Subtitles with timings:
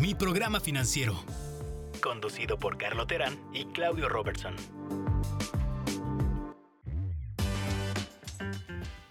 [0.00, 1.22] Mi programa financiero.
[2.00, 4.56] Conducido por Carlo Terán y Claudio Robertson.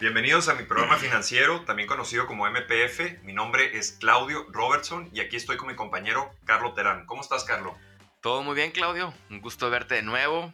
[0.00, 3.22] Bienvenidos a mi programa financiero, también conocido como MPF.
[3.22, 7.06] Mi nombre es Claudio Robertson y aquí estoy con mi compañero Carlo Terán.
[7.06, 7.78] ¿Cómo estás, Carlo?
[8.20, 9.14] Todo muy bien, Claudio.
[9.30, 10.52] Un gusto verte de nuevo.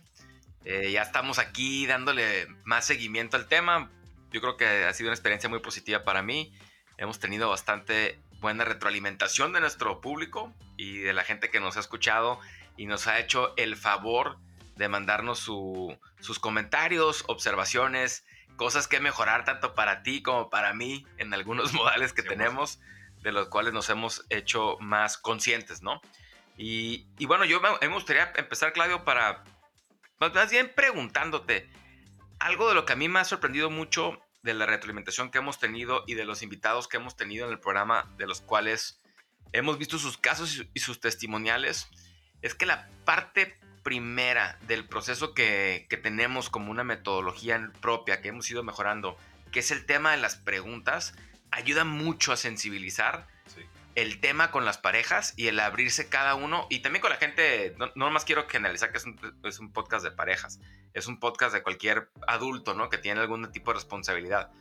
[0.67, 3.91] Eh, ya estamos aquí dándole más seguimiento al tema.
[4.33, 6.53] Yo creo que ha sido una experiencia muy positiva para mí.
[6.99, 11.81] Hemos tenido bastante buena retroalimentación de nuestro público y de la gente que nos ha
[11.81, 12.39] escuchado
[12.77, 14.39] y nos ha hecho el favor
[14.77, 18.25] de mandarnos sus comentarios, observaciones,
[18.57, 22.81] cosas que mejorar tanto para ti como para mí en algunos modales que tenemos,
[23.23, 26.01] de los cuales nos hemos hecho más conscientes, ¿no?
[26.59, 29.45] Y, bueno, yo me, gustaría empezar, Claudio, para
[30.19, 31.69] más bien preguntándote
[32.39, 35.59] algo de lo que a mí me ha sorprendido mucho de la retroalimentación que hemos
[35.59, 39.03] tenido y de los invitados que hemos tenido en el programa, de los cuales
[39.53, 41.89] hemos visto sus casos y sus testimoniales,
[42.43, 48.51] es que la parte primera del proceso que, tenemos como una metodología propia que hemos
[48.51, 49.19] ido mejorando,
[49.51, 51.15] que es el tema de las preguntas,
[51.51, 53.27] ayuda mucho a sensibilizar
[53.97, 57.75] el tema con las parejas y el abrirse cada uno y también con la gente,
[57.79, 60.61] no, no más quiero generalizar que es un, es un, podcast de parejas,
[60.93, 62.91] es un podcast de cualquier adulto, ¿no?
[62.91, 64.53] Que tiene algún tipo de responsabilidad.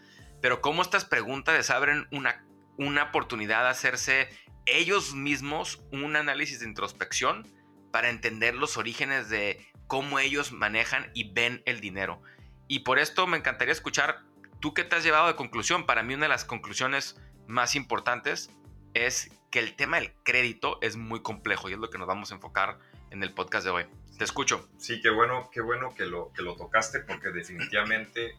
[0.41, 2.45] Pero cómo estas preguntas les abren una,
[2.77, 4.29] una oportunidad de hacerse
[4.65, 7.45] ellos mismos un análisis de introspección
[7.91, 12.21] para entender los orígenes de cómo ellos manejan y ven el dinero.
[12.69, 14.23] Y por esto me encantaría escuchar,
[14.61, 15.85] tú qué te has llevado de conclusión.
[15.85, 18.49] Para mí una de las conclusiones más importantes
[18.95, 22.31] es que el tema del crédito es muy complejo y es lo que nos vamos
[22.31, 22.79] a enfocar
[23.11, 23.85] en el podcast de hoy.
[24.17, 24.67] Te escucho.
[24.77, 28.35] Sí, qué bueno, qué bueno que lo, que lo tocaste porque definitivamente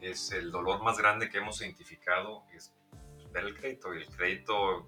[0.00, 2.72] es el dolor más grande que hemos identificado, es
[3.32, 3.92] ver el crédito.
[3.92, 4.86] Y el crédito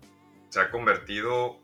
[0.51, 1.61] se ha convertido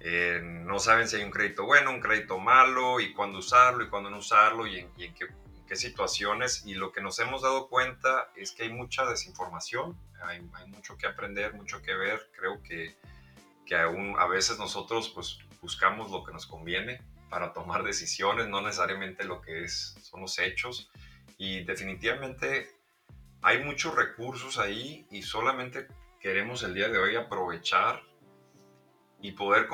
[0.00, 3.88] eh, no saben si hay un crédito bueno, un crédito malo, y cuándo usarlo, y
[3.88, 6.64] cuándo no usarlo, y en, qué, situaciones.
[6.66, 11.06] Y lo que nos hemos dado cuenta es que hay mucha desinformación, hay, mucho que
[11.06, 12.30] aprender, mucho que ver.
[12.36, 12.96] Creo que,
[13.66, 18.60] que aún a veces nosotros pues, buscamos lo que nos conviene para tomar decisiones, no
[18.62, 20.90] necesariamente lo que es, son los hechos.
[21.36, 22.70] Y definitivamente
[23.42, 25.86] hay muchos recursos ahí y solamente
[26.20, 28.02] queremos el día de hoy aprovechar
[29.20, 29.68] y poder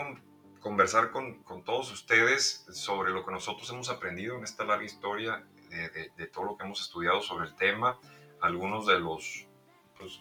[0.61, 5.47] conversar con, con, todos ustedes sobre lo que nosotros hemos aprendido en esta larga historia
[5.69, 7.99] de, de, todo lo que hemos estudiado sobre el tema,
[8.41, 9.47] algunos de los,
[9.99, 10.21] pues,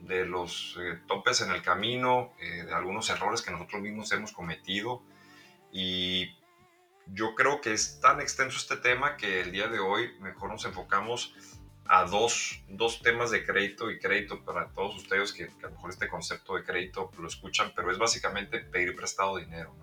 [0.00, 4.32] de los eh, topes en el camino, eh, de algunos errores que nosotros mismos hemos
[4.32, 5.02] cometido
[5.72, 6.36] y
[7.12, 10.64] yo creo que es tan extenso este tema que el día de hoy mejor nos
[10.64, 11.34] enfocamos
[11.86, 15.90] a dos, dos, temas de crédito y crédito para todos ustedes que, a lo mejor
[15.90, 19.74] este concepto de crédito lo escuchan, pero es básicamente pedir prestado dinero.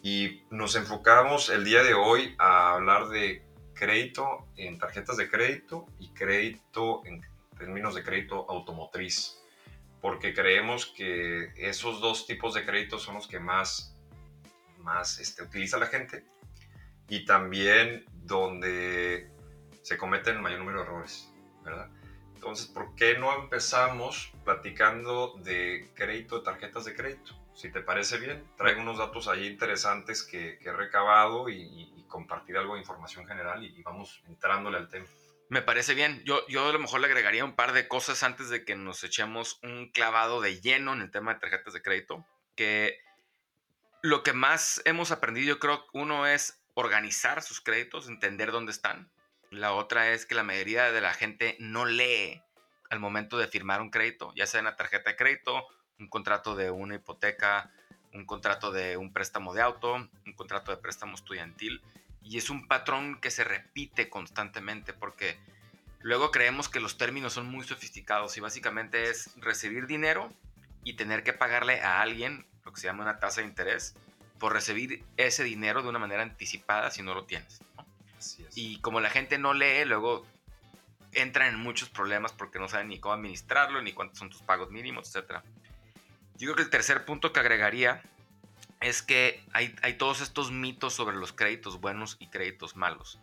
[0.00, 3.42] Y nos enfocamos el día de hoy a hablar de
[3.74, 7.22] crédito en tarjetas de crédito y crédito en
[7.58, 9.37] términos de crédito automotriz,
[10.00, 13.94] porque creemos que esos dos tipos de créditos son los que más,
[14.78, 16.24] más este, utiliza la gente
[17.08, 19.30] y también donde
[19.82, 21.32] se cometen el mayor número de errores.
[22.34, 27.34] Entonces, ¿por qué no empezamos platicando de crédito, de tarjetas de crédito?
[27.54, 32.72] Si te parece bien, traigo unos datos ahí interesantes que, he recabado y, compartir algo
[32.72, 35.06] de información general y, vamos entrándole al tema.
[35.48, 36.22] Me parece bien.
[36.24, 39.02] Yo, yo a lo mejor le agregaría un par de cosas antes de que nos
[39.02, 42.26] echemos un clavado de lleno en el tema de tarjetas de crédito.
[42.54, 43.00] Que
[44.02, 49.10] lo que más hemos aprendido, yo creo, uno es organizar sus créditos, entender dónde están.
[49.50, 52.42] La otra es que la mayoría de la gente no lee
[52.90, 55.66] al momento de firmar un crédito, ya sea en la tarjeta de crédito,
[55.98, 57.70] un contrato de una hipoteca,
[58.12, 61.82] un contrato de un préstamo de auto, un contrato de préstamo estudiantil.
[62.28, 65.38] Y es un patrón que se repite constantemente porque
[66.00, 70.30] luego creemos que los términos son muy sofisticados y básicamente es recibir dinero
[70.84, 73.94] y tener que pagarle a alguien lo que se llama una tasa de interés
[74.38, 77.60] por recibir ese dinero de una manera anticipada si no lo tienes.
[78.54, 80.26] Y como la gente no lee, luego
[81.12, 84.70] entran en muchos problemas porque no saben ni cómo administrarlo, ni cuántos son tus pagos
[84.70, 85.40] mínimos, etc.
[86.36, 88.02] Yo creo que el tercer punto que agregaría
[88.80, 93.18] es que hay, todos estos mitos sobre los créditos buenos y créditos malos.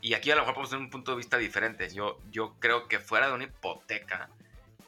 [0.00, 1.88] Y aquí a lo mejor podemos tener un punto de vista diferente.
[1.92, 4.30] Yo, yo creo que fuera de una hipoteca,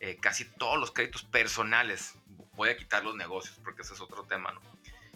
[0.01, 2.15] eh, casi todos los créditos personales,
[2.55, 4.61] voy a quitar los negocios porque ese es otro tema, ¿no?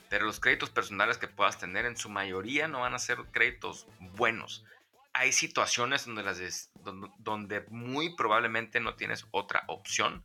[0.08, 3.86] pero los créditos personales que puedas tener en su mayoría no van a ser créditos
[3.98, 4.64] buenos.
[5.12, 6.70] Hay situaciones donde, las
[7.18, 10.24] donde muy probablemente no tienes otra opción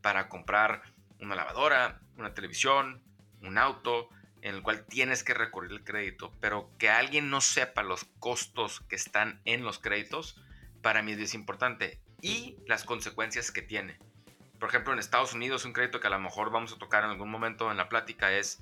[0.00, 0.82] para comprar
[1.20, 3.02] una lavadora, una televisión,
[3.40, 4.08] un auto,
[4.42, 8.80] en el cual tienes que recurrir al crédito, pero que alguien no sepa los costos
[8.88, 10.36] que están en los créditos,
[10.82, 12.00] para mí es importante.
[12.20, 13.98] Y las consecuencias que tiene.
[14.58, 17.10] Por ejemplo, en Estados Unidos, un crédito que a lo mejor vamos a tocar en
[17.10, 18.60] algún momento en la plática es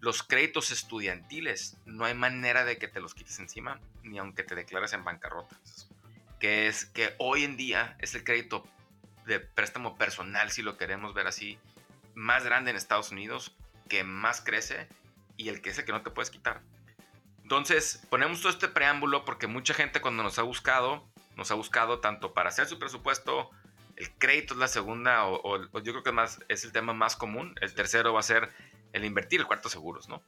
[0.00, 1.76] los créditos estudiantiles.
[1.86, 5.56] No hay manera de que te los quites encima, ni aunque te declares en bancarrota.
[6.40, 8.66] Que es que hoy en día es el crédito
[9.26, 11.58] de préstamo personal, si lo queremos ver así,
[12.14, 13.54] más grande en Estados Unidos,
[13.88, 14.88] que más crece
[15.36, 16.62] y el que es el que no te puedes quitar.
[17.42, 21.06] Entonces, ponemos todo este preámbulo porque mucha gente cuando nos ha buscado,
[21.36, 23.50] nos ha buscado tanto para hacer su presupuesto,
[23.96, 27.54] el crédito es la segunda, o, yo creo que más es el tema más común.
[27.60, 28.50] El tercero va a ser
[28.92, 30.22] el invertir, el cuarto seguros, ¿no?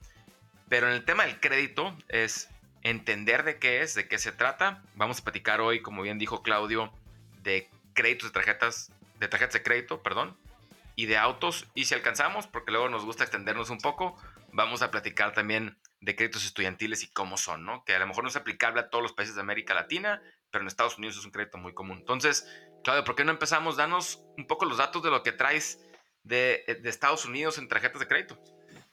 [0.68, 2.48] Pero en el tema del crédito es
[2.82, 4.82] entender de qué es, de qué se trata.
[4.94, 6.92] Vamos a platicar hoy, como bien dijo Claudio,
[7.42, 10.36] de créditos de tarjetas, de tarjetas de crédito, perdón,
[10.96, 11.66] y de autos.
[11.74, 14.16] Y si alcanzamos, porque luego nos gusta extendernos un poco,
[14.54, 17.84] vamos a platicar también de créditos estudiantiles y cómo son, ¿no?
[17.84, 20.62] Que a lo mejor no es aplicable a todos los países de América Latina, pero
[20.62, 21.98] en Estados Unidos es un crédito muy común.
[21.98, 22.46] Entonces,
[22.84, 23.76] Claudio, ¿por qué no empezamos?
[23.76, 25.84] Danos un poco los datos de lo que traes
[26.22, 28.38] de, Estados Unidos en tarjetas de crédito.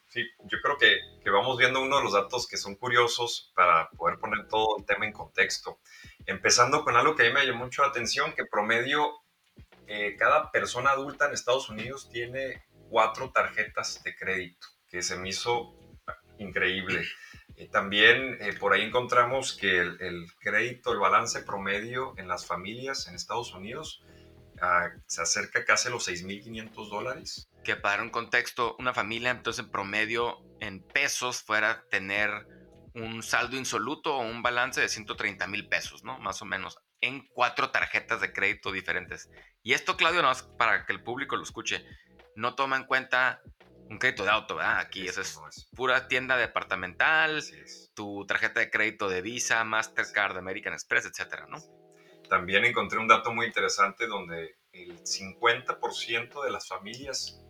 [0.08, 3.88] Sí, yo creo que, que, vamos viendo uno de los datos que son curiosos para
[3.90, 5.78] poder poner todo el tema en contexto.
[6.26, 9.22] Empezando con algo que a mí me llamó mucho la atención, que promedio
[9.86, 15.30] eh, cada persona adulta en Estados Unidos tiene cuatro tarjetas de crédito, que se me
[15.30, 15.74] hizo
[16.38, 17.02] increíble.
[17.56, 23.08] Eh, también eh, por ahí encontramos que el, crédito, el balance promedio en las familias
[23.08, 24.04] en Estados Unidos
[24.60, 27.48] ah, se acerca casi a los 6.500 dólares.
[27.64, 32.30] Que para un contexto, una familia entonces en promedio en pesos fuera tener
[32.94, 36.18] un saldo insoluto o un balance de 130 mil pesos, ¿no?
[36.18, 39.30] Más o menos, en cuatro tarjetas de crédito diferentes.
[39.62, 41.82] Y esto, Claudio, no para que el público lo escuche,
[42.36, 43.40] no toma en cuenta
[43.88, 44.78] un crédito de auto, ¿verdad?
[44.78, 47.42] Aquí eso es, pura tienda departamental,
[47.94, 51.58] tu tarjeta de crédito de Visa, Mastercard, American Express, etcétera, ¿no?
[52.28, 57.44] También encontré un dato muy interesante donde el 50% de las familias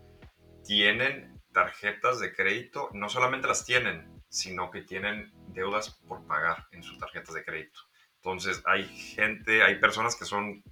[0.65, 6.83] tienen tarjetas de crédito, no solamente las tienen, sino que tienen deudas por pagar en
[6.83, 7.81] sus tarjetas de crédito.
[8.17, 10.63] Entonces hay gente, hay personas que son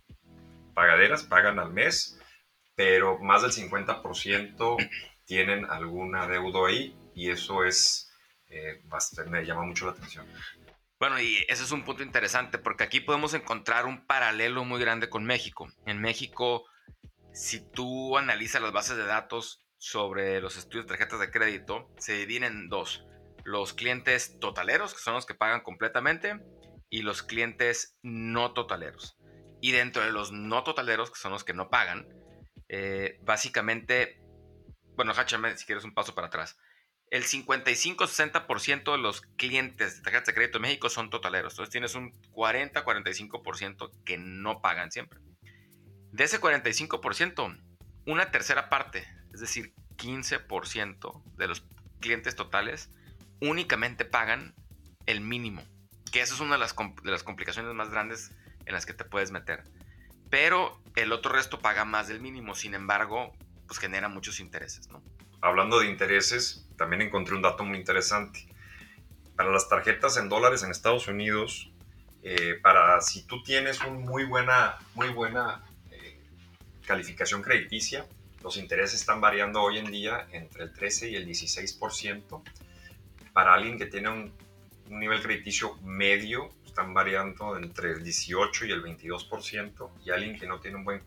[0.75, 2.19] pagaderas, pagan al mes,
[2.75, 4.77] pero más del 50%
[5.31, 8.13] tienen alguna deuda ahí y eso es,
[8.49, 8.83] eh,
[9.29, 10.27] me llama mucho la atención.
[10.99, 15.09] Bueno, y ese es un punto interesante porque aquí podemos encontrar un paralelo muy grande
[15.09, 15.69] con México.
[15.87, 16.65] En México,
[17.33, 22.15] si tú analizas las bases de datos sobre los estudios de tarjetas de crédito, se
[22.15, 23.07] dividen en dos.
[23.45, 26.41] Los clientes totaleros, que son los que pagan completamente,
[26.89, 29.17] y los clientes no totaleros.
[29.61, 32.09] Y dentro de los no totaleros, que son los que no pagan,
[32.69, 34.21] eh, básicamente
[35.01, 36.59] bueno, háchame si quieres un paso para atrás.
[37.09, 41.55] El 55-60% de los clientes de tarjetas de crédito en México son totaleros.
[41.55, 45.19] Entonces tienes un 40-45% que no pagan siempre.
[46.13, 47.63] De ese 45%,
[48.05, 51.65] una tercera parte, es decir, 15% de los
[52.01, 52.91] clientes totales
[53.41, 54.55] únicamente pagan
[55.07, 55.63] el mínimo.
[56.13, 58.33] Que eso es una de las, de las complicaciones más grandes
[58.67, 59.65] en las que te puedes meter.
[60.29, 62.55] Pero el otro resto paga más del mínimo.
[62.55, 63.33] Sin embargo,
[63.71, 65.01] pues genera muchos intereses, ¿no?
[65.41, 68.49] Hablando de intereses, también encontré un dato muy interesante.
[69.37, 71.71] Para las tarjetas en dólares en Estados Unidos,
[72.25, 76.19] eh, para si tú tienes una muy buena, muy buena eh,
[76.85, 78.09] calificación crediticia,
[78.43, 82.43] los intereses están variando hoy en día entre el 13 y el 16%.
[83.33, 84.33] Para alguien que tiene un,
[84.89, 89.91] un nivel crediticio medio, están variando entre el 18 y el 22%.
[90.05, 91.05] Y alguien que no tiene un buen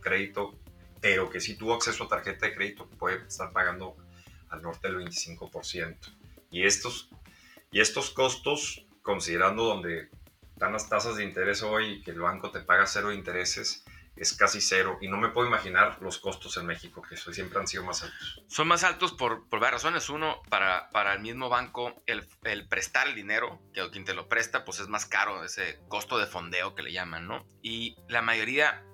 [0.00, 0.54] crédito
[1.00, 3.96] pero que si tuvo acceso a tarjeta de crédito puede estar pagando
[4.48, 5.96] al norte del 25%.
[6.50, 7.10] Y estos,
[7.70, 10.08] y estos costos, considerando donde
[10.52, 13.84] están las tasas de interés hoy, que el banco te paga cero intereses,
[14.16, 14.98] es casi cero.
[15.00, 18.42] Y no me puedo imaginar los costos en México, que siempre han sido más altos.
[18.48, 20.08] Son más altos por, por varias razones.
[20.08, 24.28] Uno, para, para el mismo banco, el, el, prestar el dinero, que quien te lo
[24.28, 27.46] presta, pues es más caro, ese costo de fondeo que le llaman, ¿no?
[27.62, 28.85] Y la mayoría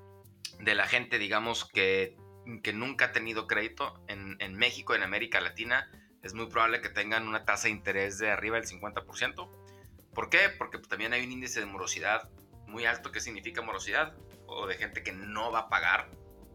[0.62, 2.16] de la gente, digamos, que,
[2.62, 5.90] que nunca ha tenido crédito en, en, México, en América Latina,
[6.22, 9.50] es muy probable que tengan una tasa de interés de arriba del 50%.
[10.14, 10.50] ¿Por qué?
[10.56, 12.30] Porque también hay un índice de morosidad
[12.68, 13.10] muy alto.
[13.10, 14.14] ¿Qué significa morosidad?
[14.46, 16.08] O de gente que no va a pagar.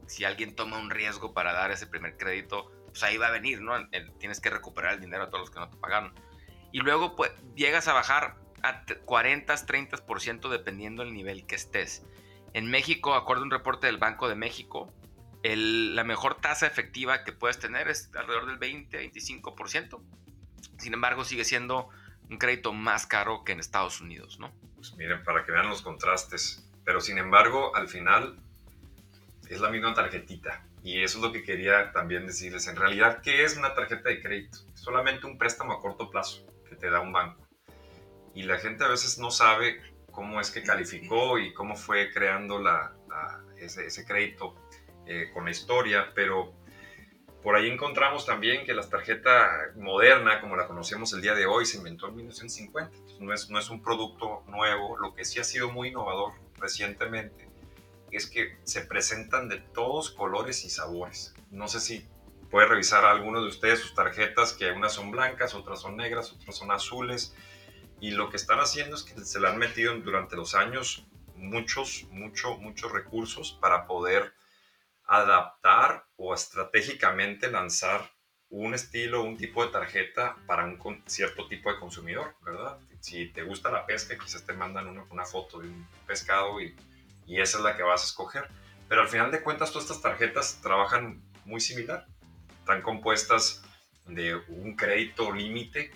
[0.08, 3.62] Si alguien toma un riesgo para dar ese primer crédito, pues ahí va a venir,
[3.62, 3.74] ¿no?
[4.20, 6.14] Tienes que recuperar el dinero a todos los que no te pagaron.
[6.72, 12.06] Y luego pues, llegas a bajar a 40, 30% dependiendo del nivel que estés.
[12.54, 14.92] En México, acuerdo a un reporte del Banco de México,
[15.44, 20.02] la mejor tasa efectiva que puedes tener es alrededor del 20-25%.
[20.78, 21.90] Sin embargo, sigue siendo
[22.30, 24.52] un crédito más caro que en Estados Unidos, ¿no?
[24.76, 26.68] Pues miren, para que vean los contrastes.
[26.84, 28.38] Pero sin embargo, al final
[29.50, 30.64] es la misma tarjetita.
[30.84, 32.68] Y eso es lo que quería también decirles.
[32.68, 34.60] En realidad, ¿qué es una tarjeta de crédito?
[34.74, 37.46] solamente un préstamo a corto plazo que te da un banco.
[38.34, 39.82] Y la gente a veces no sabe
[40.18, 42.92] cómo es que calificó y cómo fue creando la,
[43.60, 44.56] ese, crédito
[45.06, 46.56] eh, con la historia, pero
[47.44, 51.68] por ahí encontramos también que la tarjeta moderna, como la conocemos el día de hoy,
[51.68, 52.98] se inventó en 1950.
[53.20, 54.98] no, es, no es un producto nuevo.
[54.98, 57.48] Lo que sí ha sido muy innovador recientemente
[58.10, 61.36] es que se presentan de todos colores y sabores.
[61.52, 62.08] No sé si
[62.50, 66.32] puede revisar a algunos de ustedes sus tarjetas, que unas son blancas, otras son negras,
[66.32, 67.36] otras son azules.
[68.00, 72.06] Y lo que están haciendo es que se le han metido durante los años muchos,
[72.12, 74.34] mucho, muchos recursos para poder
[75.06, 78.12] adaptar o estratégicamente lanzar
[78.50, 82.78] un estilo, un tipo de tarjeta para un cierto tipo de consumidor, ¿verdad?
[83.00, 86.76] Si te gusta la pesca, quizás te mandan una, una foto de un pescado y,
[87.26, 88.48] y, esa es la que vas a escoger.
[88.88, 92.08] Pero al final de cuentas, todas estas tarjetas trabajan muy similar.
[92.60, 93.64] Están compuestas
[94.06, 95.92] de un crédito límite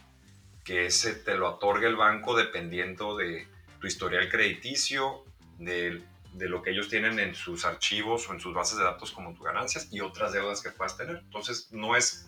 [0.63, 3.48] que ese te lo otorga el banco dependiendo de
[3.80, 5.25] tu historial crediticio,
[5.58, 6.03] de,
[6.34, 9.34] de, lo que ellos tienen en sus archivos o en sus bases de datos como
[9.34, 11.18] tus ganancias y otras deudas que puedas tener.
[11.18, 12.27] Entonces, no es,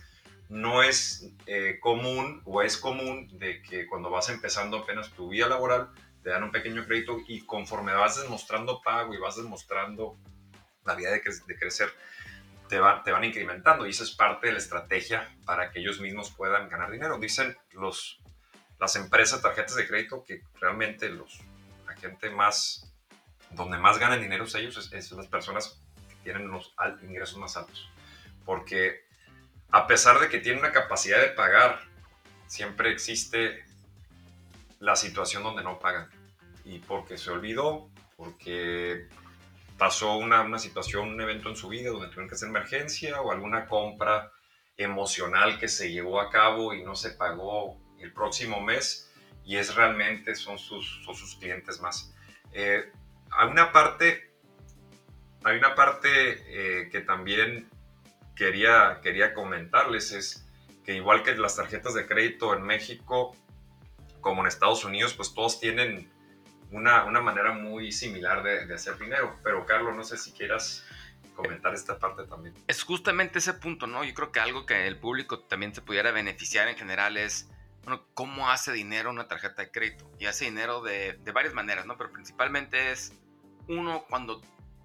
[0.49, 5.47] no es eh, común o es común de que cuando vas empezando apenas tu vida
[5.47, 5.89] laboral,
[6.23, 10.17] te dan un pequeño crédito y conforme vas demostrando pago y vas demostrando
[10.85, 11.89] la vida de, de crecer,
[12.67, 15.99] te, va, te, van incrementando y eso es parte de la estrategia para que ellos
[15.99, 17.19] mismos puedan ganar dinero.
[17.19, 18.22] Dicen los,
[18.83, 21.39] las empresas tarjetas de crédito que realmente los,
[21.87, 22.93] la gente más,
[23.51, 27.89] donde más ganan dinero es ellos, es, las personas que tienen los ingresos más altos.
[28.43, 29.05] Porque
[29.71, 31.79] a pesar de que tienen una capacidad de pagar,
[32.45, 33.63] siempre existe
[34.79, 36.09] la situación donde no pagan.
[36.65, 39.07] Y porque se olvidó, porque
[39.77, 43.31] pasó una, una, situación, un evento en su vida donde tuvieron que hacer emergencia o
[43.31, 44.29] alguna compra
[44.75, 49.11] emocional que se llevó a cabo y no se pagó el próximo mes
[49.45, 52.13] y es realmente, son sus, son sus clientes más.
[52.51, 52.91] Eh,
[53.31, 54.31] hay una parte,
[55.43, 56.09] hay una parte
[56.47, 57.69] eh, que también
[58.35, 60.47] quería, quería comentarles, es
[60.85, 63.35] que igual que las tarjetas de crédito en México,
[64.21, 66.11] como en Estados Unidos, pues todos tienen
[66.71, 69.37] una, una manera muy similar de, de, hacer dinero.
[69.43, 70.85] Pero Carlos, no sé si quieras
[71.35, 72.55] comentar esta parte también.
[72.67, 74.03] Es justamente ese punto, ¿no?
[74.03, 77.49] Yo creo que algo que el público también se pudiera beneficiar en general es
[77.83, 80.09] bueno, cómo hace dinero una tarjeta de crédito.
[80.19, 81.97] Y hace dinero de, de varias maneras, ¿no?
[81.97, 83.13] Pero principalmente es,
[83.67, 84.41] uno, cuando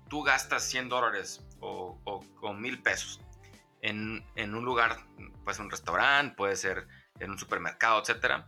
[0.08, 3.20] tú gastas 100 dólares o, o, mil pesos
[3.82, 4.98] en, en, un lugar,
[5.44, 6.88] puede ser un restaurante, puede ser
[7.20, 8.44] en un supermercado, etc.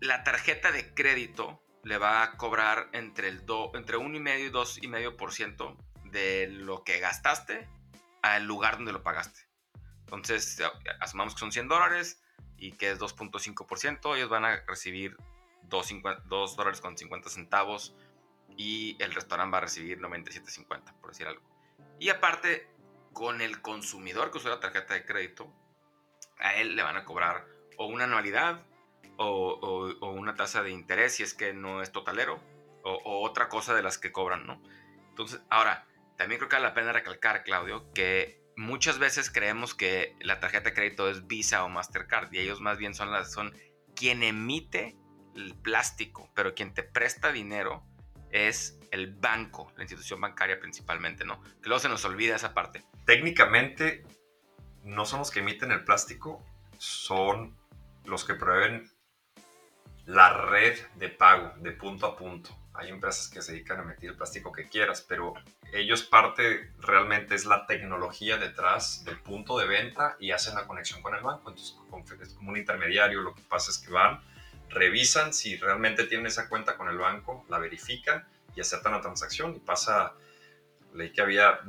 [0.00, 5.76] La tarjeta de crédito le va a cobrar entre, el do, entre 1,5 y 2,5%
[6.04, 7.68] de lo que gastaste
[8.22, 9.40] al lugar donde lo pagaste.
[10.04, 10.62] Entonces,
[11.00, 12.22] asumamos que son 100 dólares,
[12.58, 15.16] y que es 2.5%, ellos van a recibir
[15.62, 17.94] 2, dólares con 50 centavos
[18.56, 21.42] y el restaurante va a recibir 97.50, por decir algo.
[21.98, 22.68] Y aparte,
[23.12, 25.52] con el consumidor que usa la tarjeta de crédito,
[26.38, 27.46] a él le van a cobrar
[27.76, 28.64] o una anualidad
[29.16, 32.40] o, o, una tasa de interés si es que no es totalero
[32.84, 34.60] o, o, otra cosa de las que cobran, ¿no?
[35.10, 35.86] Entonces, ahora,
[36.16, 40.70] también creo que vale la pena recalcar, Claudio, que muchas veces creemos que la tarjeta
[40.70, 43.54] de crédito es Visa o Mastercard y ellos más bien son, las, son
[43.94, 44.96] quien emite
[45.36, 47.84] el plástico, pero quien te presta dinero
[48.30, 51.40] es el banco, la institución bancaria principalmente, ¿no?
[51.62, 52.84] Que luego se nos olvida esa parte.
[53.06, 54.04] Técnicamente
[54.82, 56.44] no son los que emiten el plástico,
[56.78, 57.56] son
[58.06, 58.90] los que proveen
[60.04, 62.50] la red de pago de punto a punto.
[62.74, 65.34] Hay empresas que se dedican a meter el plástico que quieras, pero
[65.72, 71.02] ellos parte realmente es la tecnología detrás del punto de venta y hacen la conexión
[71.02, 71.50] con el banco.
[71.50, 71.76] Entonces,
[72.22, 73.20] es como un intermediario.
[73.20, 74.20] Lo que pasa es que van,
[74.70, 79.54] revisan si realmente tienen esa cuenta con el banco, la verifican y aceptan la transacción.
[79.56, 80.14] Y pasa,
[80.94, 81.60] leí que había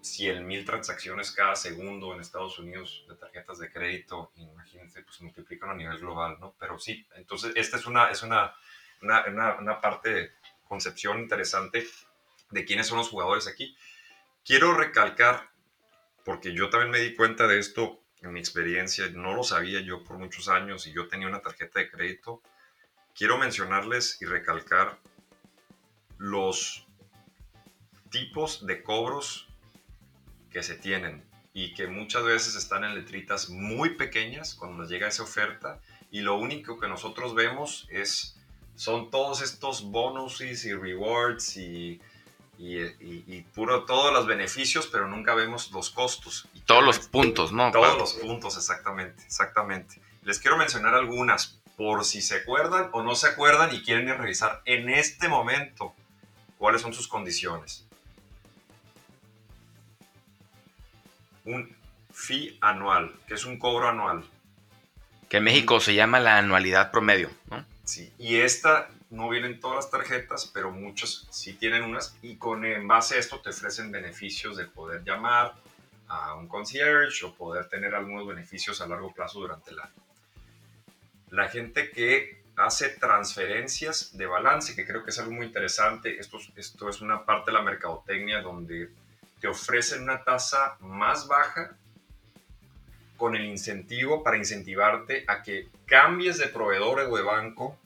[0.00, 4.32] 100 mil transacciones cada segundo en Estados Unidos de tarjetas de crédito.
[4.36, 6.54] Imagínense, pues multiplican a nivel global, ¿no?
[6.58, 8.54] Pero sí, entonces esta es una, es una,
[9.02, 10.32] una, una, una parte,
[10.66, 11.86] concepción interesante
[12.50, 13.76] de quiénes son los jugadores aquí.
[14.44, 15.50] Quiero recalcar,
[16.24, 20.02] porque yo también me di cuenta de esto en mi experiencia, no lo sabía yo
[20.02, 22.42] por muchos años y yo tenía una tarjeta de crédito.
[23.14, 24.98] Quiero mencionarles y recalcar
[26.18, 26.86] los
[28.10, 29.46] tipos de cobros
[30.50, 35.08] que se tienen y que muchas veces están en letritas muy pequeñas cuando nos llega
[35.08, 38.36] esa oferta y lo único que nosotros vemos es
[38.74, 42.00] son todos estos bonuses y rewards y,
[42.58, 46.48] y, puro todos los beneficios, pero nunca vemos los costos.
[46.54, 47.70] Y todos los puntos, ¿no?
[47.70, 50.00] Todos los puntos, exactamente, exactamente.
[50.24, 54.62] Les quiero mencionar algunas por si se acuerdan o no se acuerdan y quieren revisar
[54.64, 55.94] en este momento
[56.58, 57.86] cuáles son sus condiciones.
[61.44, 61.74] Un
[62.12, 64.24] fee anual, que es un cobro anual.
[65.28, 67.64] Que en México se llama la anualidad promedio, ¿no?
[67.84, 72.36] Sí, y esta no viene en todas las tarjetas, pero muchos sí tienen unas y
[72.36, 75.54] con en base a esto te ofrecen beneficios de poder llamar
[76.08, 79.92] a un concierge o poder tener algunos beneficios a largo plazo durante el año.
[81.30, 86.38] La gente que hace transferencias de balance, que creo que es algo muy interesante, esto,
[86.56, 88.90] esto es una parte de la mercadotecnia donde
[89.40, 91.76] te ofrecen una tasa más baja
[93.16, 97.78] con el incentivo para incentivarte a que cambies de proveedor o de banco.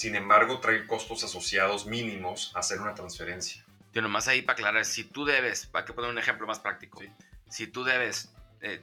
[0.00, 3.62] Sin embargo, trae costos asociados mínimos a hacer una transferencia.
[3.92, 7.02] Yo nomás ahí para aclarar, si tú debes, para que poner un ejemplo más práctico,
[7.50, 8.80] si tú debes eh,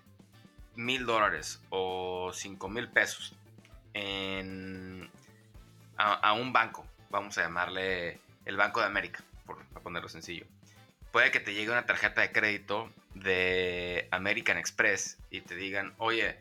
[0.75, 3.33] mil dólares o cinco mil pesos
[3.95, 5.09] en,
[5.97, 10.45] a, un banco, vamos a llamarle el Banco de América, por, para ponerlo sencillo,
[11.11, 16.37] puede que te llegue una tarjeta de crédito de American Express y te digan, oye,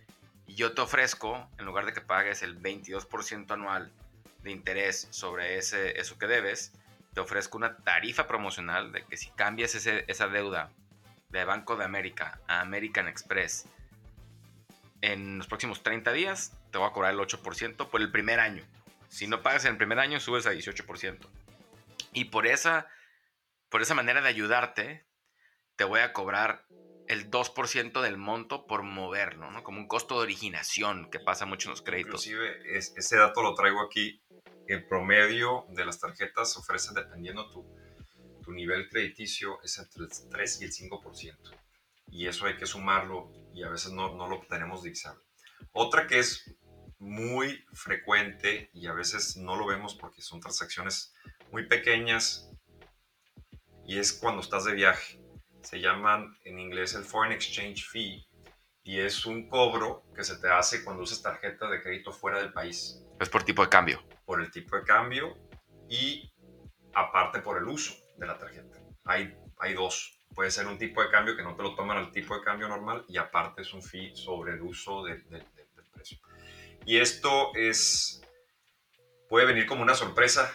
[0.49, 3.90] yo te ofrezco, en lugar de que pagues el 22% anual
[4.47, 6.73] de interés sobre ese, eso que debes,
[7.12, 10.71] te ofrezco una tarifa promocional de que si cambias esa deuda
[11.29, 13.67] de Banco de América a American Express
[15.03, 18.65] en los próximos 30 días, te voy a cobrar el 8% por el primer año.
[19.09, 21.19] Si no pagas en el primer año, subes a 18%.
[22.12, 22.88] Y por esa,
[23.69, 25.07] por esa manera de ayudarte,
[25.76, 26.65] te voy a cobrar
[27.08, 29.62] el 2% del monto por moverlo, ¿no?
[29.62, 32.26] Como un costo de originación que pasa mucho en los créditos.
[32.26, 34.21] Inclusive, ese dato lo traigo aquí.
[34.66, 37.64] El promedio de las tarjetas ofrece, dependiendo tu,
[38.42, 41.36] tu nivel crediticio, es entre el 3 y el 5%.
[42.08, 45.23] Y eso hay que sumarlo y a veces no, no lo tenemos divisable.
[45.73, 46.54] Otra que es
[46.99, 51.14] muy frecuente y a veces no lo vemos porque son transacciones
[51.52, 52.50] muy pequeñas
[53.86, 55.21] y es cuando estás de viaje
[55.67, 58.25] se llaman en inglés el Foreign Exchange Fee
[58.85, 62.52] y es un cobro que se te hace cuando usas tarjeta de crédito fuera del
[62.52, 63.02] país.
[63.19, 64.00] Es por tipo de cambio.
[64.25, 65.37] Por el tipo de cambio
[65.89, 66.33] y
[66.95, 68.79] aparte por el uso de la tarjeta.
[69.07, 70.21] Hay, hay dos.
[70.37, 72.69] Puede ser un tipo de cambio que no te lo toman al tipo de cambio
[72.69, 75.45] normal y aparte es un fee sobre el uso del, del
[75.93, 76.19] precio.
[76.85, 78.23] Y esto es,
[79.29, 80.49] puede venir como una sorpresa.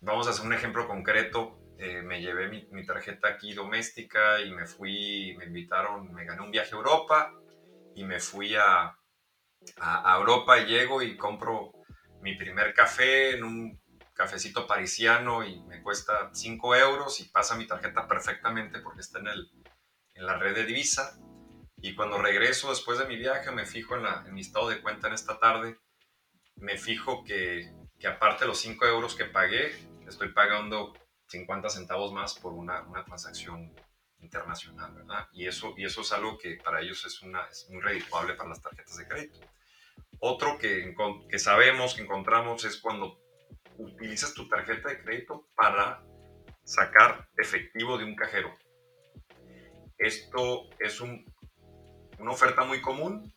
[0.00, 4.66] Vamos a hacer un ejemplo concreto eh, me llevé mi, tarjeta aquí doméstica y me
[4.66, 7.32] fui, me invitaron, me gané un viaje a Europa
[7.94, 8.98] y me fui a,
[9.78, 11.72] a, Europa y llego y compro
[12.20, 13.80] mi primer café en un
[14.12, 19.28] cafecito parisiano y me cuesta 5 euros y pasa mi tarjeta perfectamente porque está en,
[19.28, 19.50] el,
[20.12, 21.18] en la red de divisa.
[21.78, 24.82] Y cuando regreso después de mi viaje me fijo en, la, en mi estado de
[24.82, 25.78] cuenta en esta tarde,
[26.56, 29.72] me fijo que, que aparte de los 5 euros que pagué,
[30.06, 30.92] estoy pagando
[31.30, 33.72] 50 centavos más por una, una transacción
[34.20, 35.28] internacional, ¿verdad?
[35.32, 38.50] Y eso, y eso es algo que para ellos es, una, es muy redituable para
[38.50, 39.38] las tarjetas de crédito.
[40.18, 40.94] Otro que,
[41.30, 43.18] que sabemos, que encontramos, es cuando
[43.78, 46.04] utilizas tu tarjeta de crédito para
[46.64, 48.54] sacar efectivo de un cajero.
[49.96, 51.24] Esto es un,
[52.18, 53.32] una oferta muy común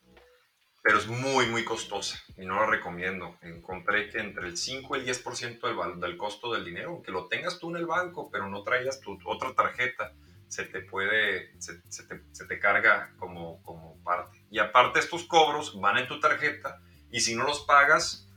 [0.84, 3.38] pero es muy, muy costosa y no la recomiendo.
[3.42, 7.28] Encontré que entre el 5 y el 10% del, del costo del dinero, aunque lo
[7.28, 10.12] tengas tú en el banco, pero no traigas tu otra tarjeta,
[10.50, 14.44] se te puede, se, te, se te, carga como, como parte.
[14.52, 18.30] Y aparte estos cobros van en tu tarjeta y si no los pagas,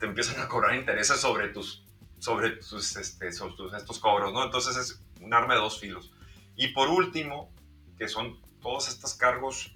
[0.00, 1.84] te empiezan a cobrar intereses sobre tus,
[2.18, 4.42] sobre tus, este, sobre estos cobros, ¿no?
[4.42, 6.12] Entonces es un arma de dos filos.
[6.56, 7.48] Y por último,
[7.96, 9.75] que son todos estos cargos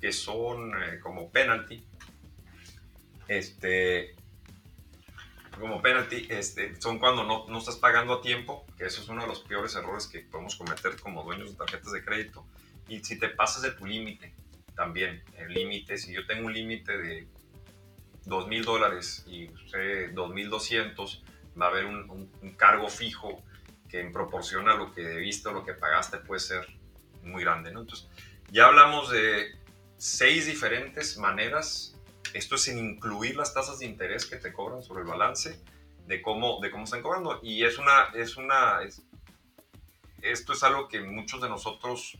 [0.00, 1.84] que son eh, como penalty,
[3.26, 4.14] este,
[5.58, 9.22] como penalty, este, son cuando no, no, estás pagando a tiempo, que eso es uno
[9.22, 12.46] de los peores errores que podemos cometer como dueños de tarjetas de crédito.
[12.88, 14.34] Y si te pasas de tu límite,
[14.74, 17.26] también, el límite, si yo tengo un límite de
[18.26, 21.22] 2 mil dólares y usé 2.200,
[21.60, 23.42] va a haber un, un, cargo fijo
[23.88, 26.66] que en proporción a lo que debiste o lo que pagaste puede ser
[27.22, 27.72] muy grande.
[27.72, 27.80] ¿no?
[27.80, 28.08] Entonces,
[28.50, 29.57] ya hablamos de
[29.98, 31.94] seis diferentes maneras.
[32.32, 35.60] Esto es sin incluir las tasas de interés que te cobran sobre el balance,
[36.06, 37.40] de cómo, de cómo están cobrando.
[37.42, 38.80] Y es una, es una,
[40.22, 42.18] esto es algo que muchos de nosotros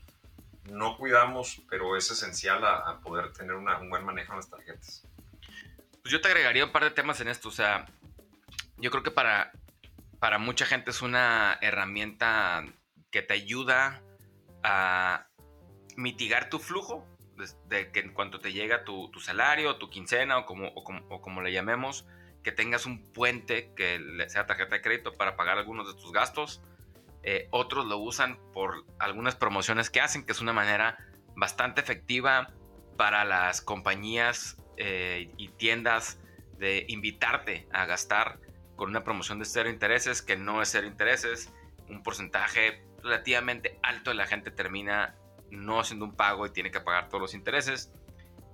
[0.65, 5.07] no cuidamos, pero es esencial a, poder tener un buen manejo en las tarjetas.
[6.03, 7.49] Pues yo te agregaría un par de temas en esto.
[7.49, 7.87] O sea,
[8.77, 9.53] yo creo que para,
[10.19, 12.65] para mucha gente es una herramienta
[13.11, 14.03] que te ayuda
[14.63, 15.27] a
[15.97, 17.07] mitigar tu flujo
[17.69, 21.53] de, que en cuanto te llega tu, salario, tu quincena o como, o como, le
[21.53, 22.07] llamemos,
[22.43, 26.63] que tengas un puente que sea tarjeta de crédito para pagar algunos de tus gastos.
[27.23, 30.99] Eh, otros lo usan por algunas promociones que hacen, que es una manera
[31.37, 32.53] bastante efectiva
[32.97, 36.21] para las compañías eh, y tiendas
[36.59, 38.41] de invitarte a gastar
[38.77, 41.53] con una promoción de cero intereses, que no es cero intereses,
[41.89, 45.15] un porcentaje relativamente alto de la gente termina
[45.51, 47.93] no haciendo un pago y tiene que pagar todos los intereses,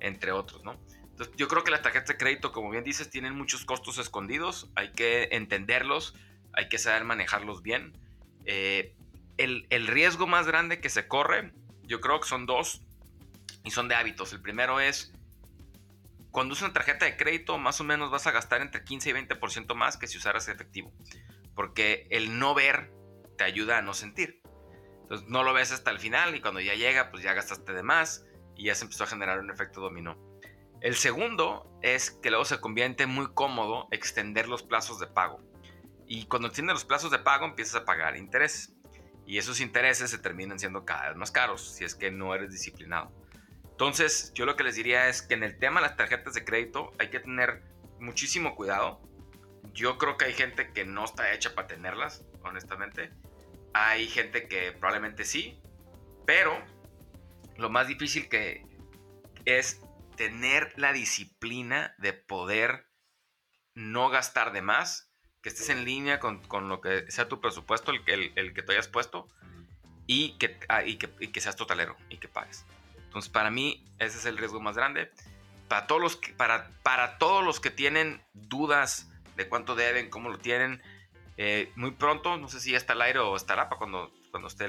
[0.00, 0.62] entre otros.
[1.02, 4.70] Entonces, yo creo que las tarjetas de crédito, como bien dices, tienen muchos costos escondidos,
[4.74, 6.14] hay que entenderlos,
[6.52, 7.96] hay que saber manejarlos bien.
[8.44, 8.94] Eh,
[9.36, 11.52] el, el, riesgo más grande que se corre,
[11.82, 12.82] yo creo que son dos,
[13.64, 14.32] y son de hábitos.
[14.32, 15.12] El primero es,
[16.30, 19.12] cuando usas una tarjeta de crédito, más o menos vas a gastar entre 15 y
[19.12, 20.92] 20% más que si usaras efectivo,
[21.54, 22.92] porque el no ver
[23.36, 24.42] te ayuda a no sentir.
[25.04, 27.82] Entonces no lo ves hasta el final y cuando ya llega, pues ya gastaste de
[27.82, 28.24] más
[28.56, 30.16] y ya se empezó a generar un efecto dominó.
[30.80, 35.40] El segundo es que luego se convierte muy cómodo extender los plazos de pago.
[36.06, 38.74] Y cuando extiendes los plazos de pago empiezas a pagar intereses.
[39.26, 42.50] Y esos intereses se terminan siendo cada vez más caros si es que no eres
[42.50, 43.12] disciplinado.
[43.70, 46.44] Entonces yo lo que les diría es que en el tema de las tarjetas de
[46.44, 47.62] crédito hay que tener
[47.98, 49.00] muchísimo cuidado.
[49.72, 53.10] Yo creo que hay gente que no está hecha para tenerlas, honestamente.
[53.74, 55.60] Hay gente que probablemente sí,
[56.26, 56.64] pero
[57.56, 58.64] lo más difícil que
[59.44, 59.80] es
[60.16, 62.88] tener la disciplina de poder
[63.74, 65.10] no gastar de más,
[65.42, 68.72] que estés en línea con, lo que sea tu presupuesto, el, el, el que te
[68.72, 69.28] hayas puesto,
[70.06, 72.64] y que, ah, y, que, y que, seas totalero y que pagues.
[72.96, 75.10] Entonces, para mí, ese es el riesgo más grande.
[75.68, 80.30] Para todos los que, para, para todos los que tienen dudas de cuánto deben, cómo
[80.30, 80.82] lo tienen,
[81.36, 84.48] eh, muy pronto, no sé si ya está al aire o estará para cuando, cuando
[84.48, 84.68] esté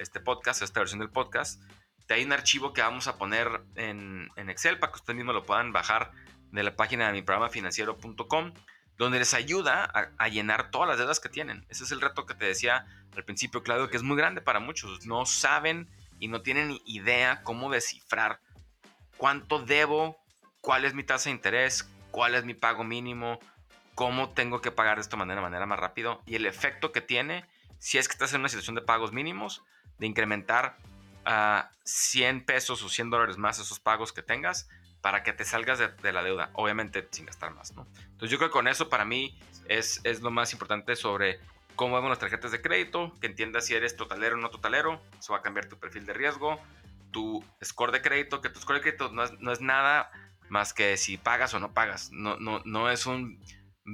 [0.00, 1.62] este podcast, esta versión del podcast,
[2.06, 5.44] te hay un archivo que vamos a poner en, Excel para que ustedes mismos lo
[5.44, 6.10] puedan bajar
[6.50, 8.54] de la página de mi programa financiero.com,
[8.96, 11.66] donde les ayuda a, a, llenar todas las deudas que tienen.
[11.68, 14.58] Ese es el reto que te decía al principio, Claudio, que es muy grande para
[14.58, 15.06] muchos.
[15.06, 15.88] No saben
[16.18, 18.40] y no tienen idea cómo descifrar
[19.16, 20.16] cuánto debo,
[20.60, 23.38] cuál es mi tasa de interés, cuál es mi pago mínimo,
[23.98, 27.44] cómo tengo que pagar de esta manera, manera más rápido y el efecto que tiene
[27.80, 29.64] si es que estás en una situación de pagos mínimos,
[29.98, 30.76] de incrementar
[31.24, 34.68] a 100 pesos o 100 dólares más esos pagos que tengas
[35.00, 37.88] para que te salgas de, la deuda, obviamente sin gastar más, ¿no?
[38.04, 41.40] Entonces yo creo que con eso para mí es, es lo más importante sobre
[41.74, 45.32] cómo vemos las tarjetas de crédito, que entiendas si eres totalero o no totalero, eso
[45.32, 46.60] va a cambiar tu perfil de riesgo,
[47.10, 50.12] tu score de crédito, que tu score de crédito no es, no es nada
[50.48, 53.40] más que si pagas o no pagas, no, no, no es un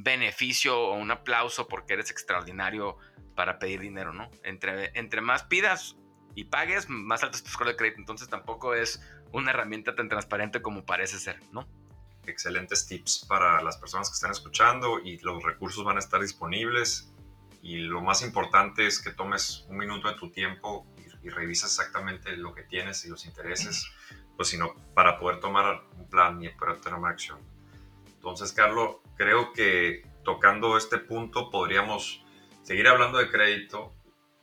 [0.02, 2.96] beneficio o un aplauso porque eres extraordinario
[3.36, 4.30] para pedir dinero, ¿no?
[4.42, 5.96] Entre, entre más pidas
[6.34, 8.00] y pagues, más alto es tu score de crédito.
[8.00, 9.00] Entonces tampoco es
[9.32, 11.68] una herramienta tan transparente como parece ser, ¿no?
[12.26, 17.10] Excelentes tips para las personas que están escuchando y los recursos van a estar disponibles.
[17.62, 22.36] Y lo más importante es que tomes un minuto de tu tiempo y, y exactamente
[22.36, 23.86] lo que tienes y los intereses,
[24.36, 27.38] pues sino para poder tomar un plan y para tomar acción.
[28.16, 32.24] Entonces, Carlos, creo que tocando este punto podríamos
[32.62, 33.92] seguir hablando de crédito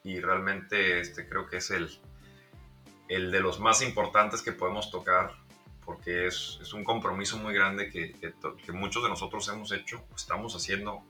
[0.04, 1.90] y realmente este creo que es el,
[3.10, 5.34] el de los más importantes que podemos tocar
[5.84, 10.56] porque es, es un compromiso muy grande que, que, muchos de nosotros hemos hecho, estamos
[10.56, 11.04] haciendo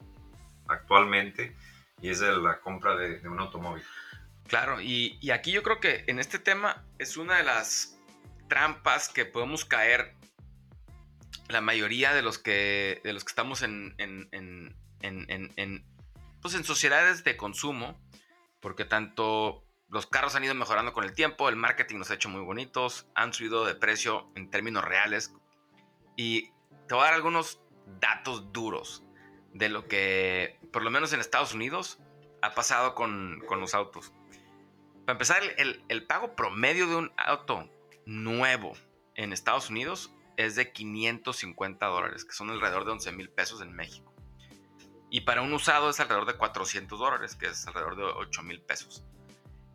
[0.67, 1.56] actualmente
[2.02, 3.84] y es de la compra de, de un automóvil.
[4.47, 8.00] Claro, y, y, aquí yo creo que en este tema es una de las
[8.47, 10.15] trampas que podemos caer
[11.51, 15.85] la mayoría de los que, de los que estamos en, en, en, en,
[16.41, 17.99] pues en sociedades de consumo,
[18.59, 22.29] porque tanto los carros han ido mejorando con el tiempo, el marketing nos ha hecho
[22.29, 25.33] muy bonitos, han subido de precio en términos reales.
[26.15, 26.51] Y
[26.87, 27.61] te voy a dar algunos
[27.99, 29.03] datos duros
[29.53, 31.99] de lo que, por lo menos en Estados Unidos,
[32.41, 34.13] ha pasado con, con los autos.
[35.05, 37.69] Para empezar, el, el, pago promedio de un auto
[38.05, 38.73] nuevo
[39.15, 43.73] en Estados Unidos es de 550 dólares, que son alrededor de 11 mil pesos en
[43.73, 44.13] México.
[45.09, 48.61] Y para un usado es alrededor de 400 dólares, que es alrededor de 8 mil
[48.61, 49.03] pesos.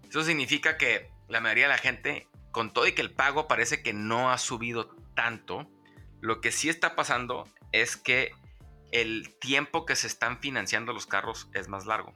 [0.09, 3.83] Eso significa que la mayoría de la gente, con todo y que el pago parece
[3.83, 5.71] que no ha subido tanto,
[6.21, 8.33] lo que sí está pasando es que
[8.93, 12.15] el tiempo que se están financiando los carros es más largo.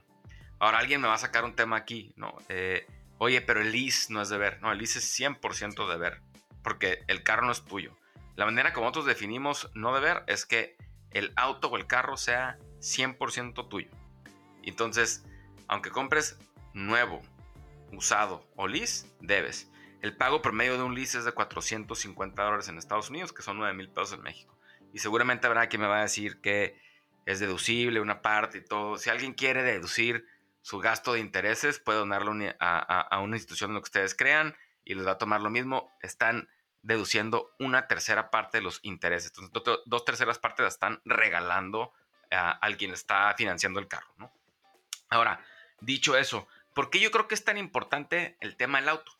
[0.59, 2.35] Ahora alguien me va a sacar un tema aquí, ¿no?
[2.49, 4.61] Eh, oye, pero el lease no es deber.
[4.61, 6.21] No, el lease es 100% deber,
[6.63, 7.95] porque el carro no es tuyo.
[8.41, 10.75] La manera como nosotros definimos no deber es que
[11.11, 13.91] el auto o el carro sea 100% tuyo.
[14.63, 15.23] Entonces,
[15.67, 16.39] aunque compres
[16.73, 17.21] nuevo,
[17.91, 19.71] usado o lease, debes.
[20.01, 23.59] El pago promedio de un lease es de 450 dólares en Estados Unidos, que son
[23.59, 24.57] 9 mil pesos en México.
[24.91, 26.81] Y seguramente habrá quien me va a decir que
[27.27, 28.97] es deducible una parte y todo.
[28.97, 30.25] Si alguien quiere deducir
[30.63, 34.95] su gasto de intereses, puede donarlo a, una institución en lo que ustedes crean y
[34.95, 35.95] les va a tomar lo mismo.
[36.01, 36.49] Están
[36.83, 39.31] deduciendo una tercera parte de los intereses.
[39.37, 41.93] Entonces, dos terceras partes la están regalando
[42.31, 44.31] a alguien está financiando el carro, ¿no?
[45.09, 45.43] Ahora,
[45.81, 49.11] dicho eso, ¿por qué yo creo que es tan importante el tema del auto?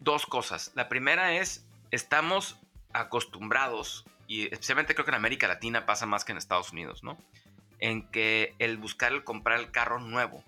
[0.00, 0.72] Dos cosas.
[0.74, 2.58] La primera es, estamos
[2.92, 7.18] acostumbrados, y especialmente creo que en América Latina pasa más que en Estados Unidos, ¿no?
[7.78, 10.42] En que el buscar el comprar el carro nuevo.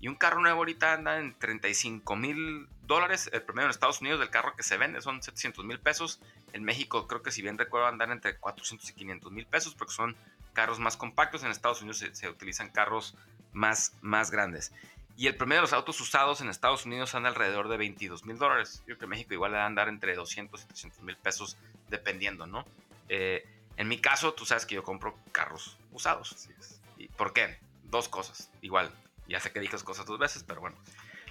[0.00, 3.28] Y un carro nuevo ahorita anda en 35 mil dólares.
[3.32, 6.20] El promedio en Estados Unidos del carro que se vende son 700 mil pesos.
[6.54, 9.92] En México creo que si bien recuerdo andar entre 400 y 500 mil pesos porque
[9.92, 10.16] son
[10.54, 11.44] carros más compactos.
[11.44, 13.14] En Estados Unidos se, utilizan carros
[13.52, 14.72] más, más grandes.
[15.16, 18.38] Y el promedio de los autos usados en Estados Unidos anda alrededor de 22 mil
[18.38, 18.78] dólares.
[18.80, 21.58] Yo creo que México igual va a andar entre 200 y 300 mil pesos
[21.90, 22.64] dependiendo, ¿no?
[23.10, 26.48] Eh, en mi caso, tú sabes que yo compro carros usados.
[26.96, 27.58] ¿Y por qué?
[27.84, 28.50] Dos cosas.
[28.62, 28.90] Igual,
[29.30, 30.76] ya sé que dije cosas dos veces, pero bueno.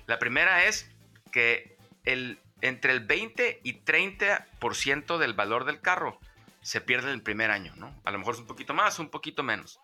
[0.08, 0.90] La primera es
[1.32, 6.20] que el, entre el 20 y 30% del valor del carro
[6.62, 7.94] se pierde en el primer año, ¿no?
[8.06, 9.80] A lo mejor es un poquito más, un poquito menos.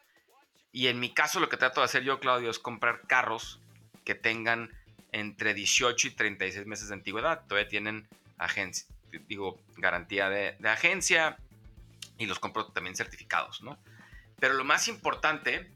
[0.71, 3.59] Y en mi caso lo que trato de hacer yo, Claudio, es comprar carros
[4.03, 4.71] que tengan
[5.11, 7.45] entre 18 y 36 meses de antigüedad.
[7.47, 8.87] Todavía tienen agencia,
[9.27, 11.37] digo, garantía de, de agencia
[12.17, 13.77] y los compro también certificados, ¿no?
[14.39, 15.71] Pero lo más importante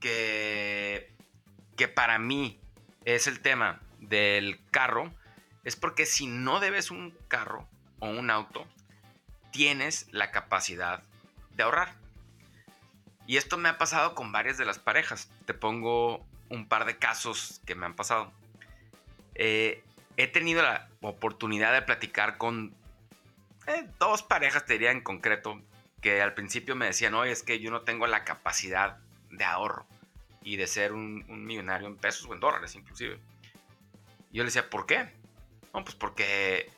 [0.00, 1.13] que,
[1.76, 2.58] que para mí
[3.04, 5.12] es el tema del carro
[5.64, 7.66] es porque si no debes un carro
[7.98, 8.66] o un auto,
[9.50, 11.02] tienes la capacidad
[11.52, 11.94] de ahorrar.
[13.26, 15.30] Y esto me ha pasado con varias de las parejas.
[15.46, 18.30] Te pongo un par de casos que me han pasado.
[19.34, 19.82] Eh,
[20.18, 22.74] he tenido la oportunidad de platicar con
[23.66, 25.58] eh, dos parejas, te diría en concreto,
[26.02, 28.98] que al principio me decían, oye, es que yo no tengo la capacidad
[29.30, 29.86] de ahorro
[30.44, 33.18] y de ser un, un millonario en pesos o en dólares inclusive.
[34.30, 35.12] Y yo le decía, ¿por qué?
[35.72, 36.70] No, pues porque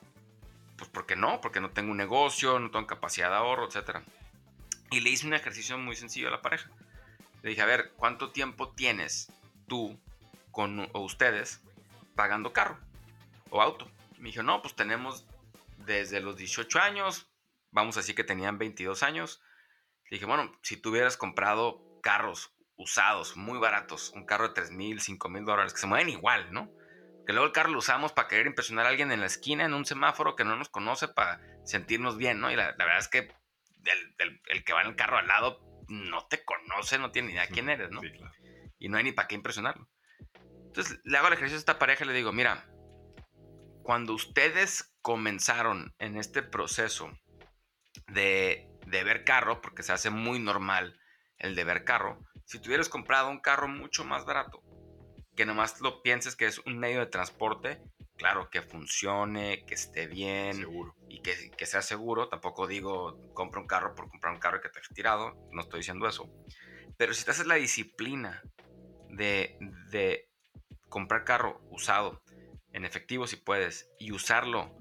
[0.76, 3.98] pues porque no, porque no tengo un negocio, no tengo capacidad de ahorro, etc.
[4.90, 6.70] Y le hice un ejercicio muy sencillo a la pareja.
[7.42, 9.32] Le dije, a ver, ¿cuánto tiempo tienes
[9.66, 9.98] tú
[10.50, 11.60] con, o ustedes
[12.14, 12.78] pagando carro
[13.50, 13.90] o auto?
[14.18, 15.26] me dijo, no, pues tenemos
[15.78, 17.28] desde los 18 años,
[17.70, 19.42] vamos a decir que tenían 22 años.
[20.10, 24.70] Le dije, bueno, si tú hubieras comprado carros usados, muy baratos, un carro de 3
[24.70, 26.70] mil, 5 mil dólares, que se mueven igual, ¿no?
[27.26, 29.74] Que luego el carro lo usamos para querer impresionar a alguien en la esquina, en
[29.74, 32.50] un semáforo que no nos conoce, para sentirnos bien, ¿no?
[32.50, 33.32] Y la, verdad es que
[34.48, 37.48] el, que va en el carro al lado no te conoce, no tiene ni idea
[37.48, 38.00] quién eres, ¿no?
[38.78, 39.88] Y no hay ni para qué impresionarlo.
[40.66, 42.68] Entonces le hago el ejercicio a esta pareja y le digo, mira,
[43.82, 47.16] cuando ustedes comenzaron en este proceso
[48.08, 51.00] de, de ver carro, porque se hace muy normal
[51.38, 54.62] el de ver carro, si tuvieras comprado un carro mucho más barato,
[55.34, 57.82] que nomás lo pienses que es un medio de transporte,
[58.16, 60.94] claro, que funcione, que esté bien seguro.
[61.08, 62.28] y que, sea seguro.
[62.28, 65.80] Tampoco digo compra un carro por comprar un carro que te has tirado, no estoy
[65.80, 66.30] diciendo eso.
[66.96, 68.42] Pero si te haces la disciplina
[69.10, 69.58] de,
[69.90, 70.28] de
[70.88, 72.22] comprar carro usado
[72.72, 74.74] en efectivo si puedes y usarlo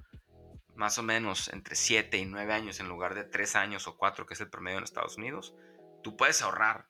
[0.76, 4.26] más o menos entre 7 y 9 años en lugar de 3 años o 4
[4.26, 5.56] que es el promedio en Estados Unidos,
[6.06, 6.88] tú puedes ahorrar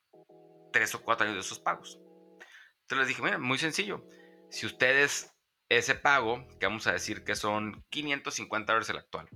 [0.73, 2.01] 3 o 4 años de esos pagos.
[2.81, 4.05] Entonces les dije, mira, muy sencillo.
[4.49, 5.33] Si ustedes
[5.69, 9.29] ese pago, que vamos a decir que son 550 dólares el actual,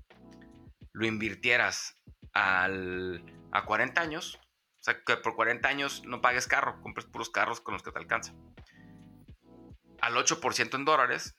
[0.91, 1.95] lo invirtieras
[2.33, 7.29] al, a 40 años, o sea, que por 40 años no pagues carro, compres puros
[7.29, 8.33] carros con los que te alcanza.
[10.01, 11.37] Al 8% en dólares,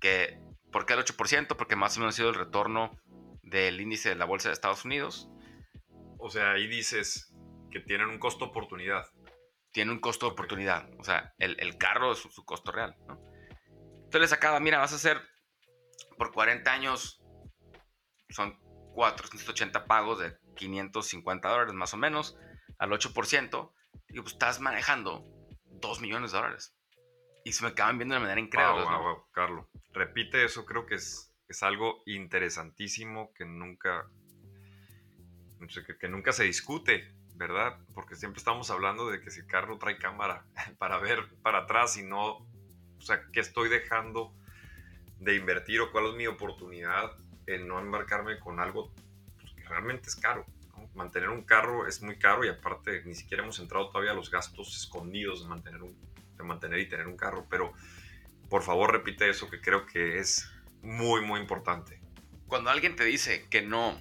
[0.00, 0.36] que,
[0.72, 1.54] ¿por qué el 8%?
[1.54, 2.98] Porque más o menos ha sido el retorno
[3.44, 5.28] del índice de la bolsa de Estados Unidos.
[6.18, 7.32] O sea, ahí dices
[7.70, 9.06] que tienen un costo oportunidad
[9.72, 10.88] tiene un costo de oportunidad.
[10.98, 13.20] O sea, el, carro es su, costo real, ¿no?
[13.96, 15.20] Entonces le sacaba, mira, vas a hacer
[16.16, 17.22] por 40 años,
[18.30, 18.58] son
[18.94, 22.36] 480 pagos de 550 dólares más o menos,
[22.78, 23.72] al 8%,
[24.08, 25.26] y pues estás manejando
[25.66, 26.74] 2 millones de dólares.
[27.44, 28.82] Y se me acaban viendo de manera increíble.
[28.82, 34.10] Wow, wow, Carlos, repite eso, creo que es, es algo interesantísimo que nunca,
[36.00, 37.78] que nunca se discute ¿verdad?
[37.94, 40.44] Porque siempre estamos hablando de que si el carro trae cámara
[40.78, 44.34] para ver para atrás y no, o sea, ¿qué estoy dejando
[45.20, 48.92] de invertir o cuál es mi oportunidad en no embarcarme con algo
[49.40, 50.44] pues, que realmente es caro?
[50.94, 54.30] Mantener un carro es muy caro y aparte ni siquiera hemos entrado todavía a los
[54.30, 55.96] gastos escondidos de mantener, un,
[56.36, 57.72] de mantener y tener un carro, pero
[58.48, 60.50] por favor repite eso que creo que es
[60.82, 62.00] muy, muy importante.
[62.48, 64.00] Cuando alguien te dice que no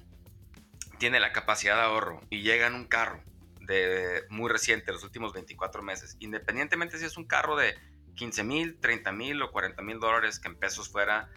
[0.98, 3.24] tiene la capacidad de ahorro y llega en un carro
[3.62, 7.76] de muy reciente, los últimos 24 meses, independientemente si es un carro de
[8.16, 11.30] 15 mil, 30 mil o 40 mil dólares, que en pesos fuera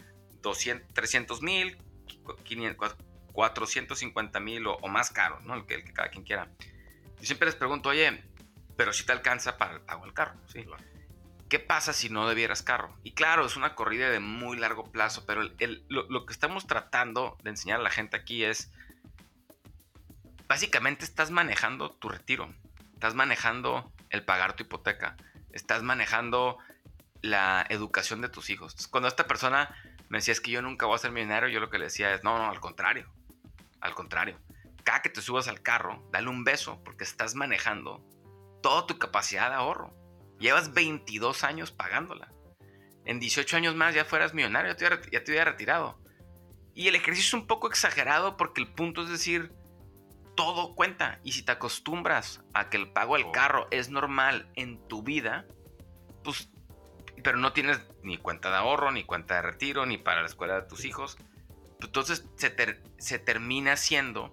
[0.43, 1.77] 200, 300 mil,
[3.33, 5.55] 450 mil o, más caro, ¿no?
[5.55, 6.49] El que, el que cada quien quiera.
[7.19, 8.25] Yo siempre les pregunto, oye,
[8.77, 10.65] pero si te alcanza para el pago del carro, ¿sí?
[11.49, 12.97] ¿Qué pasa si no debieras carro?
[13.03, 15.43] Y claro, es una corrida de muy largo plazo, pero
[15.89, 18.73] lo, lo, que estamos tratando de enseñar a la gente aquí es
[20.51, 22.53] básicamente estás manejando tu retiro,
[22.95, 25.17] estás manejando el pagar tu hipoteca,
[25.53, 26.59] estás manejando
[27.23, 28.89] la educación de tus hijos.
[28.89, 29.73] cuando esta persona
[30.09, 32.13] me decía es que yo nunca voy a ser millonario, yo lo que le decía
[32.13, 33.09] es, no, no, al contrario,
[33.81, 34.41] al contrario.
[34.83, 38.05] Cada que te subas al carro, dale un beso porque estás manejando
[38.61, 39.95] toda tu capacidad de ahorro.
[40.41, 42.33] Llevas 22 años pagándola.
[43.05, 46.03] En 18 años más ya fueras millonario, ya te, ya te hubiera retirado.
[46.75, 49.60] Y el ejercicio es un poco exagerado porque el punto es decir,
[50.41, 51.21] todo cuenta.
[51.23, 53.33] Y si te acostumbras a que el pago del oh.
[53.33, 55.47] carro es normal en tu vida,
[56.25, 56.49] pues,
[57.23, 60.63] pero no tienes ni cuenta de ahorro, ni cuenta de retiro, ni para la escuela
[60.63, 61.19] de tus hijos,
[61.77, 62.55] pues entonces se,
[62.99, 64.33] se termina siendo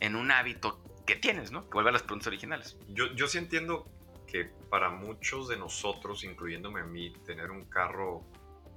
[0.00, 1.62] en un hábito que tienes, ¿no?
[1.62, 2.76] Que vuelve a las preguntas originales.
[2.88, 3.88] Yo, yo sí entiendo
[4.26, 8.26] que para muchos de nosotros, incluyéndome a mí, tener un carro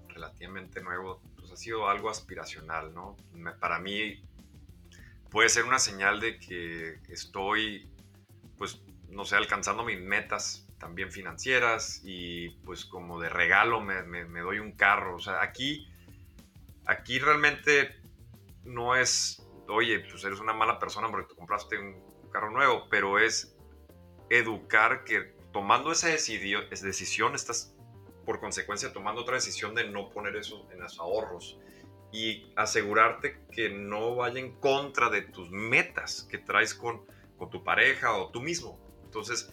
[0.08, 3.18] relativamente nuevo, pues ha sido algo aspiracional, ¿no?
[3.60, 4.24] Para mí,
[5.32, 7.90] puede ser una señal de que estoy,
[8.58, 14.60] pues, no sé, alcanzando mis metas también financieras y pues como de regalo me, doy
[14.60, 15.16] un carro.
[15.16, 15.88] O sea, aquí,
[16.86, 18.02] aquí realmente
[18.64, 23.20] no es, oye, pues eres una mala persona porque te compraste un carro nuevo, pero
[23.20, 23.56] es
[24.30, 27.76] educar que tomando esa decisión estás
[28.26, 31.60] por consecuencia tomando otra decisión de no poner eso en los ahorros
[32.12, 37.06] y asegurarte que no vaya en contra de tus metas que traes con,
[37.38, 38.80] con tu pareja o tú mismo.
[39.04, 39.52] Entonces,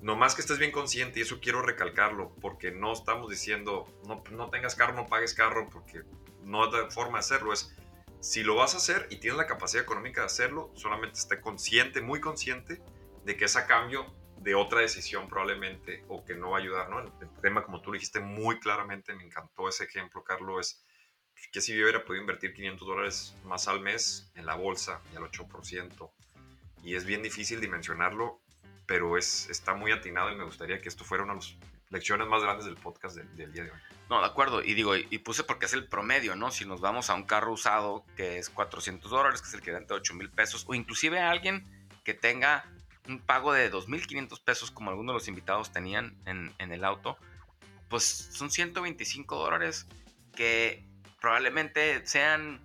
[0.00, 4.50] nomás que estés bien consciente, y eso quiero recalcarlo, porque no estamos diciendo no, no
[4.50, 6.02] tengas carro, no pagues carro, porque
[6.42, 7.52] no hay forma de hacerlo.
[7.52, 7.74] Es
[8.20, 12.00] si lo vas a hacer y tienes la capacidad económica de hacerlo, solamente esté consciente,
[12.00, 12.82] muy consciente,
[13.24, 14.06] de que es a cambio
[14.38, 16.88] de otra decisión probablemente o que no va a ayudar.
[17.20, 20.84] El, tema, como tú dijiste muy claramente, me encantó ese ejemplo, Carlos, es
[21.52, 25.16] que si yo hubiera podido invertir 500 dólares más al mes en la bolsa y
[25.16, 26.10] al 8%.
[26.82, 28.40] Y es bien difícil dimensionarlo,
[28.86, 31.56] pero es, está muy atinado y me gustaría que esto fuera una de las
[31.90, 33.78] lecciones más grandes del podcast del, día de hoy.
[34.10, 34.62] No, de acuerdo.
[34.62, 36.50] Y digo, y puse porque es el promedio, ¿no?
[36.50, 39.80] Si nos vamos a un carro usado que es 400 dólares, que es el da
[39.80, 41.64] de 8 mil pesos, o inclusive a alguien
[42.04, 42.64] que tenga
[43.06, 47.18] un pago de 2.500 pesos, como algunos de los invitados tenían en, en el auto,
[47.88, 49.86] pues son 125 dólares
[50.34, 50.87] que
[51.20, 52.60] probablemente sean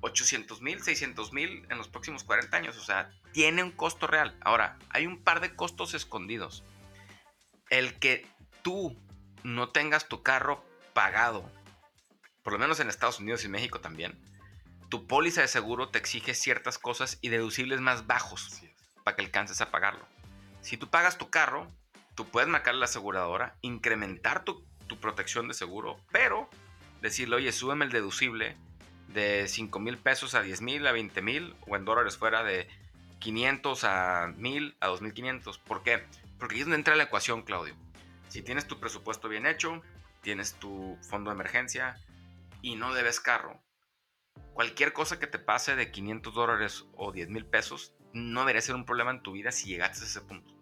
[0.00, 2.76] 800 mil, 600 mil en los próximos 40 años.
[2.76, 4.36] O sea, tiene un costo real.
[4.40, 6.64] Ahora, hay un par de costos escondidos.
[7.70, 8.26] El que
[8.62, 8.96] tú
[9.42, 11.50] no tengas tu carro pagado,
[12.42, 14.18] por lo menos en Estados Unidos y México también,
[14.88, 18.62] tu póliza de seguro te exige ciertas cosas y deducibles más bajos
[19.04, 20.06] para que alcances a pagarlo.
[20.62, 21.68] Si tú pagas tu carro,
[22.14, 26.48] tú puedes marcarle a la aseguradora, incrementar tu, tu protección de seguro, pero
[27.00, 28.56] decirle, oye, súbeme el deducible
[29.08, 32.68] de 5 mil pesos a 10 mil, a 20 mil, o en dólares fuera de
[33.20, 35.58] 500 a 1000, a 2500.
[35.58, 36.04] ¿Por qué?
[36.38, 37.74] Porque ahí es donde entra la ecuación, Claudio.
[38.28, 39.82] Si tienes tu presupuesto bien hecho,
[40.20, 41.96] tienes tu fondo de emergencia
[42.60, 43.60] y no debes carro,
[44.52, 48.74] cualquier cosa que te pase de 500 dólares o 10 mil pesos no debería ser
[48.74, 50.54] un problema en tu vida si llegaste a ese punto.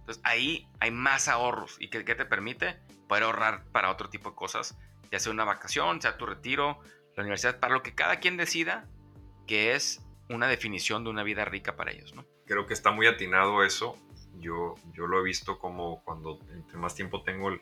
[0.00, 4.30] Entonces ahí hay más ahorros y que, que te permite poder ahorrar para otro tipo
[4.30, 4.76] de cosas
[5.12, 6.80] ya sea una vacación, sea tu retiro,
[7.14, 8.88] la universidad, para lo que cada quien decida
[9.46, 12.24] que es una definición de una vida rica para ellos, ¿no?
[12.46, 13.96] Creo que está muy atinado eso.
[14.38, 17.60] Yo, yo lo he visto como cuando entre más tiempo tengo el,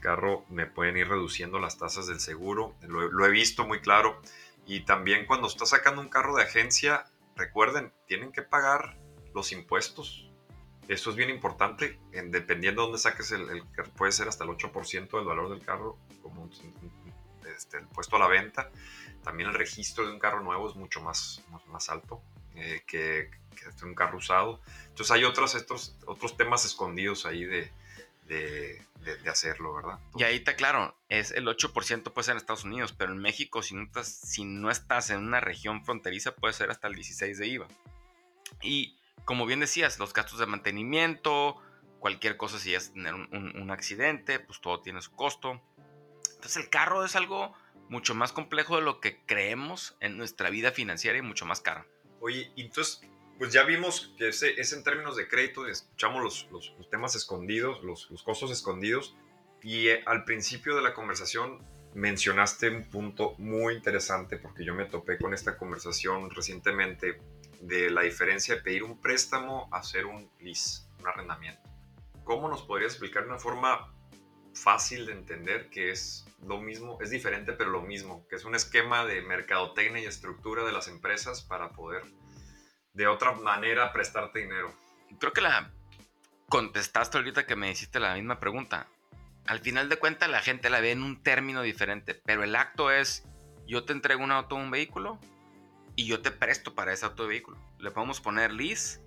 [0.00, 2.74] carro, me pueden ir reduciendo las tasas del seguro.
[2.82, 4.20] Lo, lo, he visto muy claro.
[4.66, 7.06] Y también cuando estás sacando un carro de agencia,
[7.36, 8.98] recuerden, tienen que pagar
[9.34, 10.27] los impuestos.
[10.88, 11.98] Eso es bien importante.
[12.12, 13.62] En, dependiendo de dónde saques el, el
[13.96, 16.48] puede ser hasta el 8% del valor del carro como
[17.56, 18.70] este, el puesto a la venta.
[19.22, 22.22] También el registro de un carro nuevo es mucho más, más, alto.
[22.54, 24.60] eh, que, que un carro usado.
[24.88, 27.70] Entonces hay otros, estos, otros temas escondidos ahí de,
[28.26, 29.98] de, de, hacerlo, ¿verdad?
[30.16, 33.62] Y ahí está claro, es el 8% puede ser en Estados Unidos, pero en México
[33.62, 37.38] si no, estás, si no estás en una región fronteriza puede ser hasta el 16
[37.38, 37.68] de IVA.
[38.62, 41.56] Y como bien decías, los gastos de mantenimiento,
[41.98, 45.60] cualquier cosa si es tener un, un, accidente, pues todo tiene su costo.
[46.34, 47.54] Entonces el carro es algo
[47.88, 51.84] mucho más complejo de lo que creemos en nuestra vida financiera y mucho más caro.
[52.20, 53.00] Oye, entonces
[53.38, 57.82] pues ya vimos que es, es en términos de crédito, escuchamos los, los, temas escondidos,
[57.84, 59.16] los, los, costos escondidos,
[59.62, 61.64] y eh, al principio de la conversación
[61.94, 67.20] mencionaste un punto muy interesante porque yo me topé con esta conversación recientemente
[67.60, 71.68] de la diferencia de pedir un préstamo a hacer un lease, un arrendamiento.
[72.24, 73.92] ¿Cómo nos podrías explicar de una forma
[74.54, 78.54] fácil de entender que es lo mismo, es diferente pero lo mismo, que es un
[78.54, 82.02] esquema de mercadotecnia y estructura de las empresas para poder
[82.92, 84.74] de otra manera prestarte dinero.
[85.18, 85.72] Creo que la
[86.48, 88.88] contestaste ahorita que me hiciste la misma pregunta.
[89.46, 92.90] Al final de cuentas la gente la ve en un término diferente, pero el acto
[92.90, 93.24] es
[93.66, 95.18] yo te entrego un auto o un vehículo
[95.98, 97.58] y yo te presto para ese auto o vehículo.
[97.80, 99.02] Le podemos poner lease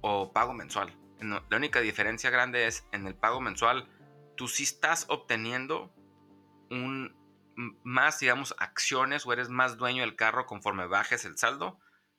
[0.00, 0.92] o pago mensual.
[1.20, 3.88] La única diferencia grande es en el pago mensual
[4.34, 5.94] tú sí estás obteniendo
[6.70, 7.16] un
[7.84, 11.78] más, digamos, acciones o eres más dueño del carro conforme bajes el saldo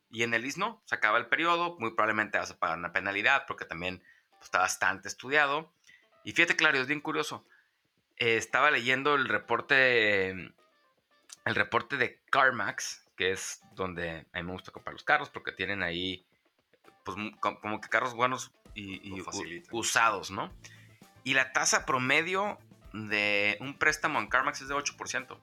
[0.09, 2.93] y en el IS no, se acaba el periodo, muy probablemente vas a pagar una
[2.93, 5.73] penalidad porque también pues, está bastante estudiado.
[6.23, 7.45] Y fíjate, claro, es bien curioso.
[8.15, 14.53] Eh, estaba leyendo el reporte, el reporte de CarMax, que es donde a mí me
[14.53, 16.23] gusta comprar los carros porque tienen ahí,
[17.03, 19.21] pues como que carros buenos y, y
[19.71, 20.49] usados, ¿no?
[21.25, 22.57] Y la tasa promedio
[22.93, 25.37] de un préstamo en CarMax es de 8%.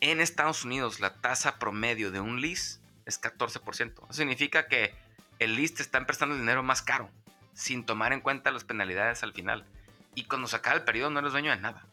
[0.00, 3.92] En Estados Unidos, la tasa promedio de un lease es 14%.
[3.94, 4.94] Eso significa que
[5.38, 7.08] el lease te está prestando el dinero más caro,
[7.54, 9.64] sin tomar en cuenta las penalidades al final.
[10.14, 11.86] Y cuando se acaba el periodo no eres dueño de nada.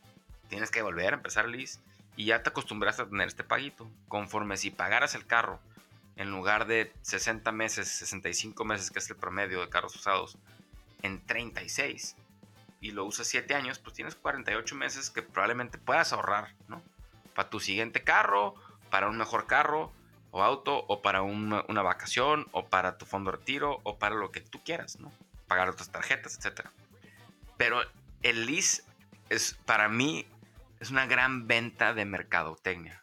[0.49, 1.79] Tienes que volver a empezar el lease
[2.19, 3.89] y ya te acostumbraste a tener este paguito.
[4.09, 5.61] Conforme si pagaras el carro
[6.17, 10.37] en lugar de 60 meses, 65 meses, que es el promedio de carros usados,
[11.01, 12.17] en 36
[12.81, 16.81] y lo usas 7 años, pues tienes 48 meses que probablemente puedas ahorrar, ¿no?
[17.35, 18.53] Para tu siguiente carro,
[18.89, 19.93] para un mejor carro,
[20.31, 24.33] o auto o para una, vacación o para tu fondo de retiro o para lo
[24.33, 25.09] que tú quieras, ¿no?
[25.47, 26.67] Pagar otras tarjetas, etc.
[27.55, 27.79] Pero
[28.23, 28.83] el lease
[29.29, 30.27] es para mí
[30.79, 33.01] es una gran venta de mercadotecnia,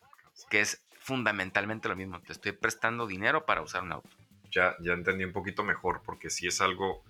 [0.51, 2.21] que es fundamentalmente lo mismo.
[2.21, 4.09] Te estoy prestando dinero para usar un auto.
[4.51, 7.03] Ya, ya entendí un poquito mejor porque si es algo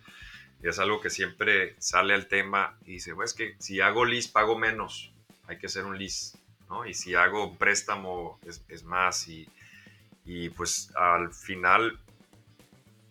[0.62, 4.58] es algo que siempre sale al tema y dice, pues que si hago lease pago
[4.58, 5.12] menos,
[5.46, 6.38] hay que hacer un lease,
[6.70, 6.86] ¿no?
[6.86, 9.48] Y si hago préstamo es, es más y
[10.26, 11.98] y pues al final,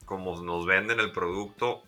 [0.06, 1.82] como nos venden el producto,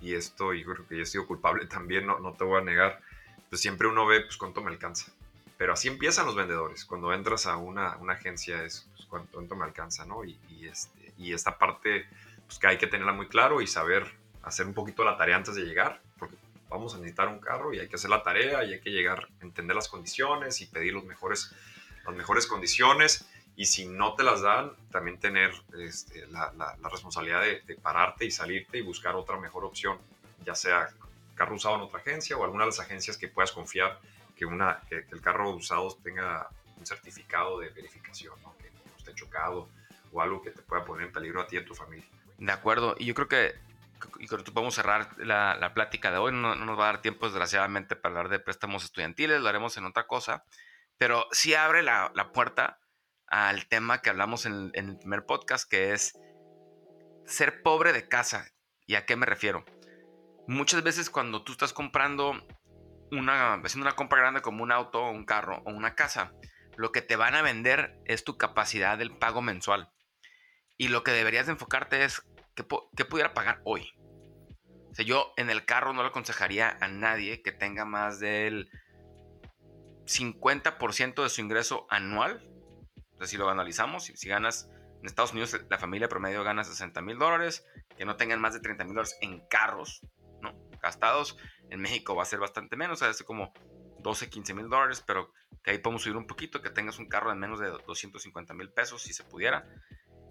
[0.00, 2.64] y esto yo creo que yo he sido culpable también, no, no te voy a
[2.64, 3.00] negar,
[3.48, 5.12] pues siempre uno ve pues cuánto me alcanza.
[5.56, 6.84] Pero así empiezan los vendedores.
[6.84, 10.24] Cuando entras a una, una agencia es pues, cuánto, me alcanza, ¿no?
[10.24, 12.06] Y, y, este, y esta parte
[12.46, 14.06] pues que hay que tenerla muy claro y saber
[14.42, 16.36] hacer un poquito la tarea antes de llegar, porque
[16.68, 19.28] vamos a necesitar un carro y hay que hacer la tarea y hay que llegar,
[19.40, 21.54] entender las condiciones y pedir los mejores,
[22.06, 27.42] las mejores condiciones y si no te las dan, también tener este, la, la, responsabilidad
[27.42, 29.98] de, pararte y salirte y buscar otra mejor opción,
[30.44, 30.88] ya sea
[31.38, 33.98] carro usado en otra agencia o alguna de las agencias que puedas confiar
[34.36, 39.68] que, una, que, el carro usado tenga un certificado de verificación, que no esté chocado
[40.12, 42.06] o algo que te pueda poner en peligro a ti y a tu familia.
[42.36, 43.54] De acuerdo, y yo creo que
[44.18, 46.32] y con esto podemos cerrar la, la plática de hoy.
[46.32, 49.76] No, no, nos va a dar tiempo, desgraciadamente, para hablar de préstamos estudiantiles, lo haremos
[49.76, 50.44] en otra cosa,
[50.98, 52.78] pero sí abre la, la puerta
[53.26, 56.18] al tema que hablamos en, el primer podcast, que es
[57.26, 58.48] ser pobre de casa.
[58.86, 59.64] ¿Y a qué me refiero?
[60.48, 62.32] Muchas veces cuando tú estás comprando
[63.12, 66.32] una, haciendo una compra grande como un auto, un carro o una casa,
[66.76, 69.92] lo que te van a vender es tu capacidad del pago mensual.
[70.76, 72.22] Y lo que deberías enfocarte es
[72.54, 73.92] qué, pudiera pagar hoy.
[74.90, 78.70] O sea, yo en el carro no le aconsejaría a nadie que tenga más del
[80.06, 82.42] 50% de su ingreso anual
[83.26, 84.70] si lo analizamos, si, ganas
[85.00, 88.60] en Estados Unidos, la familia promedio gana 60 mil dólares, que no tengan más de
[88.60, 90.02] 30 mil dólares en carros.
[90.80, 91.36] Gastados.
[91.70, 93.52] En México va a ser bastante menos, a veces como
[94.00, 97.30] 12, 15 mil dólares, pero que ahí podemos subir un poquito, que tengas un carro
[97.30, 99.68] de menos de 250 mil pesos, si se pudiera.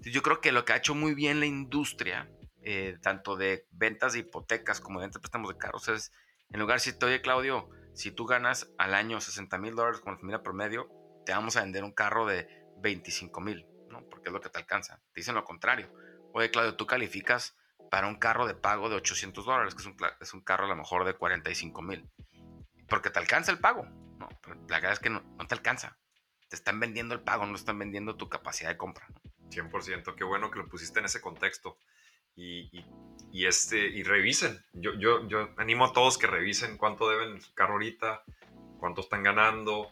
[0.02, 2.30] yo creo que lo que ha hecho muy bien la industria,
[2.64, 6.12] eh, tanto de ventas de hipotecas como de ventas de préstamos de carros, es,
[6.52, 10.14] en lugar de decirte, oye Claudio, si tú ganas al año 60 mil dólares con
[10.14, 10.90] la familia promedio,
[11.26, 12.48] te vamos a vender un carro de
[12.82, 14.08] 25 mil, ¿no?
[14.10, 15.02] Porque es lo que te alcanza.
[15.14, 15.92] Te dicen lo contrario.
[16.32, 17.57] oye Claudio, tú calificas
[17.90, 20.70] para un carro de pago de 800 dólares, que es un, es un carro a
[20.70, 22.10] lo mejor de 45 mil,
[22.88, 23.84] porque te alcanza el pago.
[24.18, 24.30] No,
[24.68, 25.98] la verdad es que no, te alcanza.
[26.50, 29.08] Te están vendiendo el pago, no están vendiendo tu capacidad de compra.
[29.50, 31.78] 100%, qué bueno que lo pusiste en ese contexto.
[32.36, 32.86] Y,
[33.32, 34.64] y, este, y revisen.
[34.74, 38.24] Yo, yo, yo animo a todos que revisen cuánto deben su carro ahorita,
[38.80, 39.92] cuánto están ganando,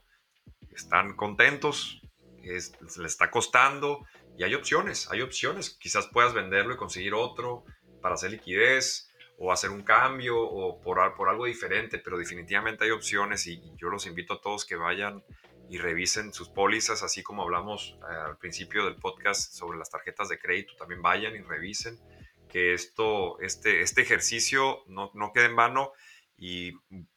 [0.72, 2.02] están contentos,
[2.44, 4.06] es, les está costando
[4.38, 5.72] y hay opciones, hay opciones.
[5.72, 7.66] Quizás puedas venderlo y conseguir otro
[8.06, 12.92] para hacer liquidez o hacer un cambio o por, por algo diferente, pero definitivamente hay
[12.92, 15.24] opciones y, yo los invito a todos que vayan
[15.72, 20.30] y revisen sus pólizas, así como hablamos eh, al principio del podcast sobre las tarjetas
[20.30, 22.00] de crédito, también vayan y revisen
[22.48, 25.92] que esto, este, este ejercicio no, no quede en vano
[26.38, 26.74] y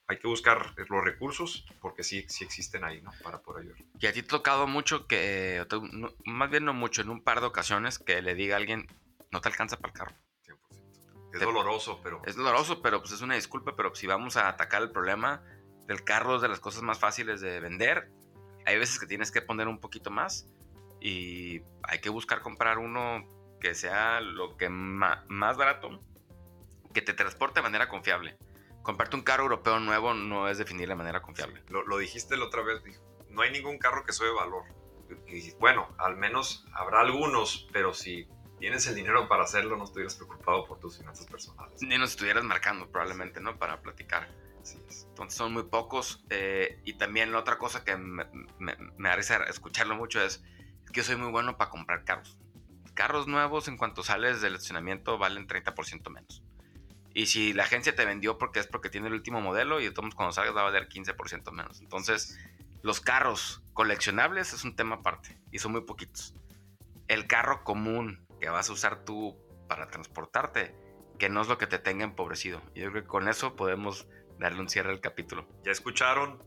[0.07, 3.13] hay que buscar los recursos porque sí, sí existen ahí, ¿no?
[3.23, 3.83] Para poder ayudar.
[4.01, 5.67] Y a ti te ha tocado mucho que,
[6.25, 8.87] más bien no mucho, en un par de ocasiones que le diga a alguien,
[9.31, 10.28] no te alcanza para el carro.
[11.33, 11.35] 100%.
[11.35, 12.23] Es doloroso, pero...
[12.25, 15.43] Es doloroso, pero pues es una disculpa, pero si vamos a atacar el problema
[15.87, 18.11] del carro es de las cosas más fáciles de vender.
[18.67, 20.49] Hay veces que tienes que poner un poquito más
[21.01, 23.27] y hay que buscar comprar uno
[23.61, 26.03] que sea lo que más barato,
[26.93, 28.39] que te transporte de manera confiable
[28.89, 31.63] comprarte un carro europeo nuevo no es definir de manera confiable.
[31.69, 32.83] lo, dijiste la otra vez,
[33.29, 34.65] no hay ningún carro que sube valor.
[35.27, 38.27] Y bueno, al menos habrá algunos, pero si
[38.59, 41.81] tienes el dinero para hacerlo, no estuvieras preocupado por tus finanzas personales.
[41.83, 43.59] Ni nos estuvieras marcando probablemente, ¿no?
[43.59, 44.29] Para platicar.
[44.61, 45.07] Así es.
[45.09, 46.25] Entonces son muy pocos.
[46.31, 48.27] Eh, y también la otra cosa que me,
[48.59, 49.11] me, me
[49.49, 50.43] escucharlo mucho es,
[50.93, 52.39] que yo soy muy bueno para comprar carros.
[52.95, 56.43] Carros nuevos en cuanto sales del estacionamiento valen 30% menos.
[57.15, 60.15] Y si la agencia te vendió porque es porque tiene el último modelo y entonces
[60.15, 61.81] cuando salgas va a valer 15% menos.
[61.81, 62.39] Entonces,
[62.83, 66.35] los carros coleccionables es un tema aparte y son muy poquitos.
[67.07, 69.37] El carro común que vas a usar tú
[69.69, 70.75] para transportarte,
[71.19, 72.63] que no es lo que te tenga empobrecido.
[72.75, 74.07] Y yo creo que con eso podemos
[74.39, 75.47] darle un cierre al capítulo.
[75.65, 76.43] Ya escucharon,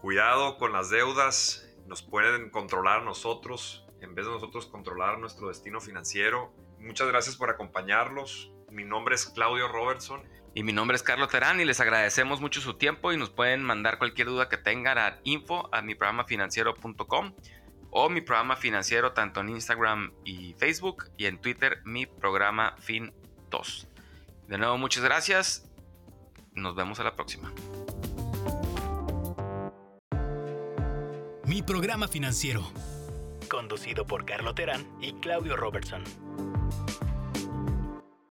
[0.00, 5.80] cuidado con las deudas, nos pueden controlar nosotros en vez de nosotros controlar nuestro destino
[5.80, 6.52] financiero.
[6.78, 8.52] Muchas gracias por acompañarlos.
[8.70, 10.22] Mi nombre es Claudio Robertson.
[10.54, 13.62] Y mi nombre es Carlos Terán y les agradecemos mucho su tiempo y nos pueden
[13.62, 17.34] mandar cualquier duda que tengan a info a mi programa financiero.com
[17.98, 23.14] o mi programa financiero tanto en Instagram y Facebook y en Twitter mi programa Fin
[23.48, 23.88] 2.
[24.48, 25.66] De nuevo, muchas gracias.
[26.52, 27.50] Nos vemos a la próxima.
[31.46, 32.70] Mi programa financiero,
[33.48, 36.04] conducido por Carlos Terán y Claudio Robertson.